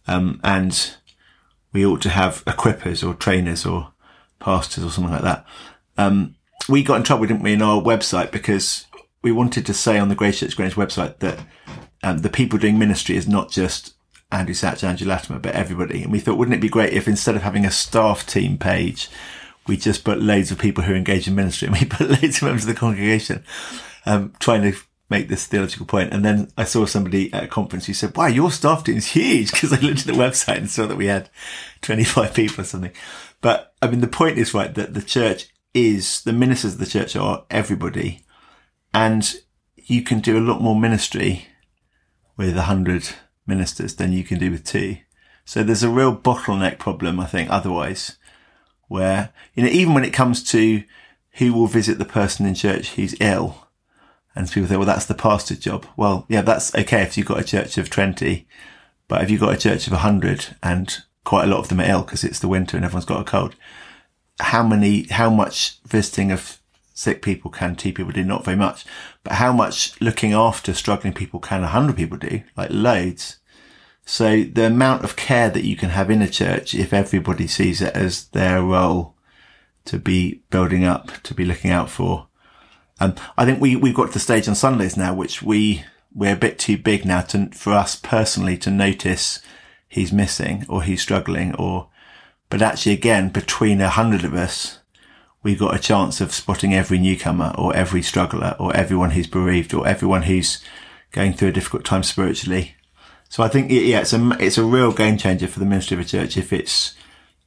Um, 0.06 0.40
and 0.42 0.94
we 1.72 1.86
ought 1.86 2.02
to 2.02 2.10
have 2.10 2.44
equippers 2.44 3.06
or 3.06 3.14
trainers 3.14 3.64
or 3.64 3.92
pastors 4.40 4.84
or 4.84 4.90
something 4.90 5.12
like 5.12 5.22
that. 5.22 5.46
Um, 5.96 6.34
we 6.68 6.82
got 6.82 6.96
in 6.96 7.02
trouble, 7.02 7.26
didn't 7.26 7.42
we, 7.42 7.54
in 7.54 7.62
our 7.62 7.80
website 7.80 8.30
because 8.30 8.86
we 9.22 9.32
wanted 9.32 9.66
to 9.66 9.74
say 9.74 9.98
on 9.98 10.08
the 10.08 10.14
Grace 10.14 10.40
Church 10.40 10.56
Greenwich 10.56 10.76
website 10.76 11.18
that 11.18 11.40
um, 12.02 12.18
the 12.18 12.28
people 12.28 12.58
doing 12.58 12.78
ministry 12.78 13.16
is 13.16 13.28
not 13.28 13.50
just 13.50 13.94
Andrew 14.30 14.54
Sach, 14.54 14.82
Andrew 14.82 15.06
Latimer, 15.06 15.38
but 15.38 15.54
everybody. 15.54 16.02
And 16.02 16.12
we 16.12 16.18
thought, 16.18 16.36
wouldn't 16.38 16.56
it 16.56 16.60
be 16.60 16.68
great 16.68 16.92
if 16.92 17.06
instead 17.06 17.36
of 17.36 17.42
having 17.42 17.64
a 17.64 17.70
staff 17.70 18.26
team 18.26 18.58
page, 18.58 19.08
we 19.66 19.76
just 19.76 20.04
put 20.04 20.20
loads 20.20 20.50
of 20.50 20.58
people 20.58 20.84
who 20.84 20.94
engage 20.94 21.28
in 21.28 21.34
ministry 21.34 21.68
and 21.68 21.78
we 21.78 21.84
put 21.86 22.08
loads 22.08 22.38
of 22.38 22.42
members 22.42 22.64
of 22.64 22.68
the 22.68 22.74
congregation 22.74 23.44
um, 24.06 24.32
trying 24.40 24.62
to 24.62 24.76
make 25.12 25.28
this 25.28 25.46
theological 25.46 25.86
point. 25.86 26.12
And 26.12 26.24
then 26.24 26.50
I 26.56 26.64
saw 26.64 26.86
somebody 26.86 27.32
at 27.32 27.44
a 27.44 27.48
conference 27.48 27.86
who 27.86 27.92
said, 27.92 28.16
wow, 28.16 28.26
your 28.26 28.50
staff 28.50 28.82
team 28.82 28.96
is 28.96 29.06
huge 29.06 29.50
because 29.52 29.72
I 29.72 29.78
looked 29.80 30.00
at 30.00 30.06
the 30.06 30.12
website 30.12 30.56
and 30.56 30.70
saw 30.70 30.86
that 30.86 30.96
we 30.96 31.06
had 31.06 31.30
25 31.82 32.34
people 32.34 32.62
or 32.62 32.64
something. 32.64 32.92
But 33.40 33.74
I 33.80 33.88
mean, 33.88 34.00
the 34.00 34.08
point 34.08 34.38
is 34.38 34.54
right 34.54 34.74
that 34.74 34.94
the 34.94 35.02
church 35.02 35.48
is 35.74 36.22
the 36.22 36.32
ministers 36.32 36.74
of 36.74 36.80
the 36.80 36.86
church 36.86 37.14
are 37.14 37.44
everybody 37.50 38.24
and 38.92 39.36
you 39.76 40.02
can 40.02 40.20
do 40.20 40.38
a 40.38 40.40
lot 40.40 40.60
more 40.60 40.78
ministry 40.78 41.46
with 42.36 42.56
a 42.56 42.62
hundred 42.62 43.08
ministers 43.46 43.96
than 43.96 44.12
you 44.12 44.24
can 44.24 44.38
do 44.38 44.50
with 44.50 44.64
two. 44.64 44.96
So 45.44 45.62
there's 45.62 45.82
a 45.82 45.90
real 45.90 46.16
bottleneck 46.16 46.78
problem, 46.78 47.18
I 47.18 47.26
think, 47.26 47.50
otherwise, 47.50 48.16
where, 48.88 49.30
you 49.54 49.64
know, 49.64 49.68
even 49.70 49.94
when 49.94 50.04
it 50.04 50.12
comes 50.12 50.42
to 50.50 50.84
who 51.32 51.52
will 51.52 51.66
visit 51.66 51.98
the 51.98 52.04
person 52.04 52.46
in 52.46 52.54
church 52.54 52.90
who's 52.90 53.16
ill, 53.20 53.61
and 54.34 54.50
people 54.50 54.68
say, 54.68 54.76
well, 54.76 54.86
that's 54.86 55.06
the 55.06 55.14
pastor's 55.14 55.58
job. 55.58 55.86
Well, 55.96 56.24
yeah, 56.28 56.42
that's 56.42 56.74
okay 56.74 57.02
if 57.02 57.16
you've 57.16 57.26
got 57.26 57.40
a 57.40 57.44
church 57.44 57.76
of 57.78 57.90
20, 57.90 58.46
But 59.08 59.22
if 59.22 59.30
you've 59.30 59.40
got 59.40 59.54
a 59.54 59.58
church 59.58 59.86
of 59.86 59.92
100 59.92 60.56
and 60.62 60.96
quite 61.24 61.44
a 61.44 61.46
lot 61.46 61.58
of 61.58 61.68
them 61.68 61.80
are 61.80 61.88
ill 61.88 62.02
because 62.02 62.24
it's 62.24 62.38
the 62.38 62.48
winter 62.48 62.76
and 62.76 62.84
everyone's 62.84 63.04
got 63.04 63.20
a 63.20 63.24
cold, 63.24 63.54
how 64.40 64.62
many, 64.66 65.04
how 65.04 65.28
much 65.28 65.78
visiting 65.84 66.32
of 66.32 66.58
sick 66.94 67.20
people 67.20 67.50
can 67.50 67.76
two 67.76 67.92
people 67.92 68.12
do? 68.12 68.24
Not 68.24 68.44
very 68.44 68.56
much. 68.56 68.86
But 69.22 69.34
how 69.34 69.52
much 69.52 70.00
looking 70.00 70.32
after 70.32 70.72
struggling 70.72 71.12
people 71.12 71.40
can 71.40 71.60
100 71.60 71.96
people 71.96 72.16
do? 72.16 72.42
Like 72.56 72.70
loads. 72.70 73.38
So 74.04 74.44
the 74.44 74.66
amount 74.66 75.04
of 75.04 75.16
care 75.16 75.50
that 75.50 75.64
you 75.64 75.76
can 75.76 75.90
have 75.90 76.10
in 76.10 76.22
a 76.22 76.28
church, 76.28 76.74
if 76.74 76.92
everybody 76.92 77.46
sees 77.46 77.80
it 77.80 77.94
as 77.94 78.28
their 78.28 78.62
role 78.62 79.14
to 79.84 79.98
be 79.98 80.42
building 80.50 80.84
up, 80.84 81.22
to 81.22 81.34
be 81.34 81.44
looking 81.44 81.70
out 81.70 81.90
for. 81.90 82.28
Um, 83.02 83.14
I 83.36 83.44
think 83.44 83.60
we, 83.60 83.74
we've 83.74 83.94
got 83.94 84.08
to 84.08 84.12
the 84.12 84.20
stage 84.20 84.48
on 84.48 84.54
Sundays 84.54 84.96
now, 84.96 85.12
which 85.12 85.42
we, 85.42 85.84
we're 86.14 86.34
a 86.34 86.36
bit 86.36 86.58
too 86.58 86.78
big 86.78 87.04
now 87.04 87.22
to, 87.22 87.50
for 87.50 87.72
us 87.72 87.96
personally 87.96 88.56
to 88.58 88.70
notice 88.70 89.40
he's 89.88 90.12
missing 90.12 90.64
or 90.68 90.82
he's 90.82 91.02
struggling 91.02 91.54
or, 91.56 91.88
but 92.48 92.62
actually 92.62 92.92
again, 92.92 93.28
between 93.30 93.80
a 93.80 93.88
hundred 93.88 94.24
of 94.24 94.34
us, 94.34 94.78
we've 95.42 95.58
got 95.58 95.74
a 95.74 95.80
chance 95.80 96.20
of 96.20 96.32
spotting 96.32 96.74
every 96.74 96.98
newcomer 96.98 97.52
or 97.58 97.74
every 97.74 98.02
struggler 98.02 98.54
or 98.58 98.74
everyone 98.76 99.10
who's 99.10 99.26
bereaved 99.26 99.74
or 99.74 99.86
everyone 99.86 100.22
who's 100.22 100.62
going 101.10 101.32
through 101.32 101.48
a 101.48 101.52
difficult 101.52 101.84
time 101.84 102.02
spiritually 102.02 102.76
so 103.32 103.42
I 103.42 103.48
think, 103.48 103.70
yeah, 103.70 104.00
it's 104.00 104.12
a, 104.12 104.36
it's 104.38 104.58
a 104.58 104.62
real 104.62 104.92
game 104.92 105.16
changer 105.16 105.48
for 105.48 105.58
the 105.58 105.64
ministry 105.64 105.94
of 105.94 106.02
a 106.02 106.06
church 106.06 106.36
if 106.36 106.52
it's 106.52 106.94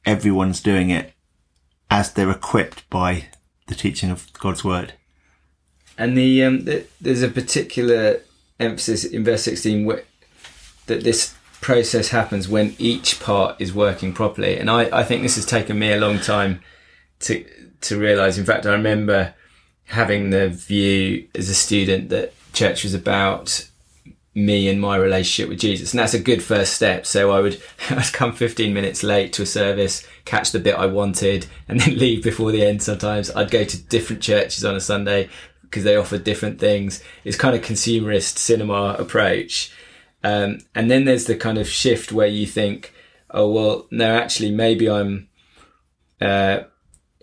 everyone's 0.04 0.60
doing 0.60 0.90
it 0.90 1.12
as 1.88 2.12
they're 2.12 2.28
equipped 2.28 2.90
by 2.90 3.26
the 3.68 3.76
teaching 3.76 4.10
of 4.10 4.32
God's 4.32 4.64
word. 4.64 4.94
And 5.98 6.16
the, 6.16 6.44
um, 6.44 6.64
the 6.64 6.86
there's 7.00 7.22
a 7.22 7.28
particular 7.28 8.20
emphasis 8.58 9.04
in 9.04 9.24
verse 9.24 9.42
16 9.44 9.84
where, 9.84 10.04
that 10.86 11.04
this 11.04 11.34
process 11.60 12.08
happens 12.10 12.48
when 12.48 12.74
each 12.78 13.18
part 13.18 13.56
is 13.60 13.74
working 13.74 14.12
properly. 14.12 14.58
And 14.58 14.70
I, 14.70 15.00
I 15.00 15.02
think 15.02 15.22
this 15.22 15.36
has 15.36 15.46
taken 15.46 15.78
me 15.78 15.92
a 15.92 15.98
long 15.98 16.20
time 16.20 16.60
to 17.20 17.44
to 17.82 17.98
realize. 17.98 18.38
In 18.38 18.44
fact, 18.44 18.66
I 18.66 18.72
remember 18.72 19.34
having 19.86 20.30
the 20.30 20.48
view 20.48 21.28
as 21.34 21.48
a 21.48 21.54
student 21.54 22.08
that 22.10 22.32
church 22.52 22.84
was 22.84 22.94
about 22.94 23.68
me 24.34 24.68
and 24.68 24.80
my 24.80 24.96
relationship 24.96 25.48
with 25.48 25.58
Jesus. 25.58 25.92
And 25.92 25.98
that's 25.98 26.12
a 26.12 26.20
good 26.20 26.42
first 26.42 26.74
step. 26.74 27.06
So 27.06 27.30
I 27.30 27.40
would 27.40 27.60
I'd 27.90 28.12
come 28.12 28.32
15 28.32 28.72
minutes 28.72 29.02
late 29.02 29.32
to 29.34 29.42
a 29.42 29.46
service, 29.46 30.06
catch 30.24 30.52
the 30.52 30.58
bit 30.58 30.74
I 30.74 30.86
wanted, 30.86 31.46
and 31.68 31.80
then 31.80 31.98
leave 31.98 32.22
before 32.22 32.52
the 32.52 32.64
end 32.64 32.82
sometimes. 32.82 33.30
I'd 33.30 33.50
go 33.50 33.64
to 33.64 33.82
different 33.84 34.22
churches 34.22 34.64
on 34.64 34.76
a 34.76 34.80
Sunday 34.80 35.30
because 35.76 35.84
they 35.84 35.96
offer 35.96 36.16
different 36.16 36.58
things. 36.58 37.04
It's 37.22 37.36
kind 37.36 37.54
of 37.54 37.60
consumerist 37.60 38.38
cinema 38.38 38.96
approach. 38.98 39.70
Um, 40.24 40.60
and 40.74 40.90
then 40.90 41.04
there's 41.04 41.26
the 41.26 41.36
kind 41.36 41.58
of 41.58 41.68
shift 41.68 42.12
where 42.12 42.26
you 42.26 42.46
think, 42.46 42.94
oh, 43.30 43.50
well, 43.52 43.86
no, 43.90 44.16
actually, 44.16 44.52
maybe 44.52 44.88
I'm, 44.88 45.28
uh, 46.18 46.60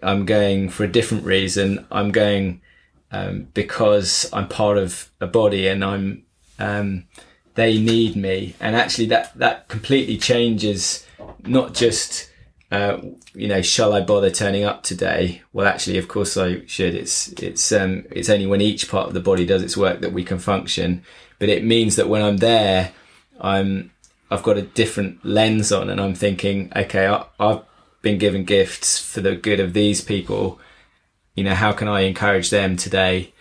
I'm 0.03 0.27
going 0.27 0.69
for 0.69 0.83
a 0.83 0.91
different 0.91 1.25
reason. 1.25 1.87
I'm 1.91 2.11
going, 2.11 2.61
um, 3.11 3.47
because 3.55 4.29
I'm 4.31 4.47
part 4.47 4.77
of 4.77 5.09
a 5.19 5.25
body 5.25 5.67
and 5.67 5.83
I'm 5.83 6.25
um, 6.59 7.05
they 7.55 7.79
need 7.79 8.15
me, 8.15 8.55
and 8.59 8.75
actually 8.75 9.07
that 9.07 9.37
that 9.37 9.67
completely 9.67 10.17
changes 10.17 11.05
not 11.45 11.73
just 11.73 12.29
uh, 12.73 12.99
you 13.35 13.47
know 13.47 13.61
shall 13.61 13.93
I 13.93 14.01
bother 14.01 14.31
turning 14.31 14.63
up 14.63 14.81
today? 14.81 15.43
Well, 15.53 15.67
actually, 15.67 15.99
of 15.99 16.07
course 16.07 16.35
I 16.35 16.65
should. 16.65 16.95
It's 16.95 17.27
it's 17.33 17.71
um, 17.71 18.05
it's 18.09 18.31
only 18.31 18.47
when 18.47 18.61
each 18.61 18.89
part 18.89 19.07
of 19.07 19.13
the 19.13 19.19
body 19.19 19.45
does 19.45 19.61
its 19.61 19.77
work 19.77 20.01
that 20.01 20.11
we 20.11 20.23
can 20.23 20.39
function. 20.39 21.03
But 21.37 21.49
it 21.49 21.63
means 21.63 21.97
that 21.97 22.09
when 22.09 22.23
I'm 22.23 22.37
there, 22.37 22.91
I'm 23.39 23.91
I've 24.31 24.41
got 24.41 24.57
a 24.57 24.63
different 24.63 25.23
lens 25.23 25.71
on, 25.71 25.87
and 25.87 26.01
I'm 26.01 26.15
thinking, 26.15 26.71
okay, 26.75 27.05
I, 27.05 27.25
I've 27.39 27.61
been 28.01 28.17
given 28.17 28.43
gifts 28.43 28.97
for 28.97 29.21
the 29.21 29.35
good 29.35 29.59
of 29.59 29.73
these 29.73 30.01
people. 30.01 30.59
You 31.35 31.43
know, 31.43 31.53
how 31.53 31.73
can 31.73 31.87
I 31.87 32.01
encourage 32.01 32.49
them 32.49 32.75
today? 32.75 33.33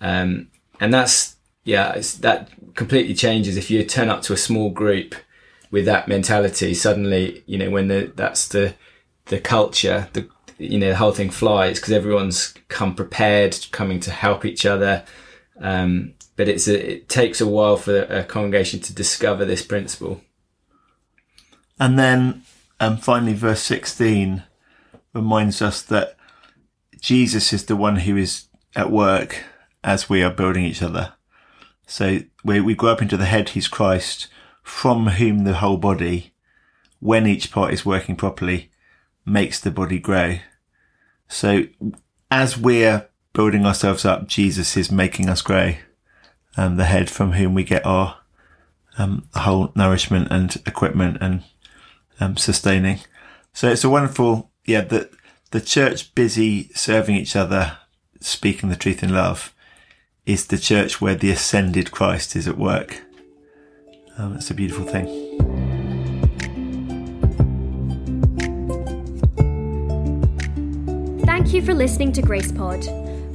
Um, 0.00 0.48
and 0.80 0.94
that's 0.94 1.36
yeah, 1.62 2.00
that 2.20 2.48
completely 2.74 3.12
changes 3.12 3.58
if 3.58 3.70
you 3.70 3.84
turn 3.84 4.08
up 4.08 4.22
to 4.22 4.32
a 4.32 4.38
small 4.38 4.70
group 4.70 5.14
with 5.70 5.84
that 5.84 6.08
mentality. 6.08 6.74
Suddenly, 6.74 7.42
you 7.46 7.58
know, 7.58 7.70
when 7.70 7.88
the, 7.88 8.12
that's 8.14 8.48
the 8.48 8.74
the 9.26 9.40
culture, 9.40 10.08
the 10.12 10.28
you 10.58 10.78
know 10.78 10.88
the 10.88 10.96
whole 10.96 11.12
thing 11.12 11.30
flies 11.30 11.78
because 11.78 11.92
everyone's 11.92 12.54
come 12.68 12.94
prepared, 12.94 13.66
coming 13.70 14.00
to 14.00 14.10
help 14.10 14.44
each 14.44 14.66
other. 14.66 15.04
Um, 15.60 16.14
but 16.36 16.48
it's 16.48 16.68
a, 16.68 16.94
it 16.94 17.08
takes 17.08 17.40
a 17.40 17.46
while 17.46 17.76
for 17.76 18.02
a 18.02 18.24
congregation 18.24 18.80
to 18.80 18.94
discover 18.94 19.44
this 19.44 19.62
principle. 19.62 20.20
And 21.80 21.98
then, 21.98 22.42
um, 22.80 22.96
finally, 22.96 23.34
verse 23.34 23.62
sixteen 23.62 24.44
reminds 25.12 25.62
us 25.62 25.82
that 25.82 26.16
Jesus 27.00 27.52
is 27.52 27.66
the 27.66 27.76
one 27.76 27.96
who 27.96 28.16
is 28.16 28.46
at 28.74 28.90
work 28.90 29.44
as 29.82 30.08
we 30.08 30.22
are 30.22 30.30
building 30.30 30.64
each 30.64 30.82
other. 30.82 31.14
So 31.86 32.20
we, 32.44 32.60
we 32.60 32.74
grow 32.74 32.90
up 32.90 33.02
into 33.02 33.16
the 33.16 33.24
head, 33.24 33.50
he's 33.50 33.68
Christ, 33.68 34.28
from 34.68 35.06
whom 35.06 35.44
the 35.44 35.54
whole 35.54 35.78
body, 35.78 36.32
when 37.00 37.26
each 37.26 37.50
part 37.50 37.72
is 37.72 37.86
working 37.86 38.14
properly, 38.14 38.70
makes 39.24 39.58
the 39.58 39.70
body 39.70 39.98
grow. 39.98 40.38
So 41.26 41.64
as 42.30 42.58
we're 42.58 43.08
building 43.32 43.64
ourselves 43.64 44.04
up, 44.04 44.28
Jesus 44.28 44.76
is 44.76 44.92
making 44.92 45.28
us 45.28 45.40
grow. 45.40 45.74
Um, 46.56 46.76
the 46.76 46.84
head 46.84 47.08
from 47.08 47.32
whom 47.32 47.54
we 47.54 47.64
get 47.64 47.86
our 47.86 48.18
um, 48.98 49.28
whole 49.34 49.72
nourishment 49.74 50.28
and 50.30 50.54
equipment 50.66 51.16
and 51.20 51.44
um, 52.20 52.36
sustaining. 52.36 53.00
So 53.52 53.70
it's 53.70 53.84
a 53.84 53.90
wonderful, 53.90 54.50
yeah, 54.66 54.82
the, 54.82 55.08
the 55.50 55.60
church 55.60 56.14
busy 56.14 56.70
serving 56.74 57.16
each 57.16 57.34
other, 57.34 57.78
speaking 58.20 58.68
the 58.68 58.76
truth 58.76 59.02
in 59.02 59.14
love 59.14 59.54
is 60.26 60.46
the 60.46 60.58
church 60.58 61.00
where 61.00 61.14
the 61.14 61.30
ascended 61.30 61.90
Christ 61.90 62.36
is 62.36 62.46
at 62.46 62.58
work. 62.58 63.02
Um, 64.18 64.34
it's 64.34 64.50
a 64.50 64.54
beautiful 64.54 64.84
thing. 64.84 65.06
Thank 71.24 71.54
you 71.54 71.62
for 71.62 71.72
listening 71.72 72.10
to 72.12 72.22
Grace 72.22 72.50
Pod. 72.50 72.84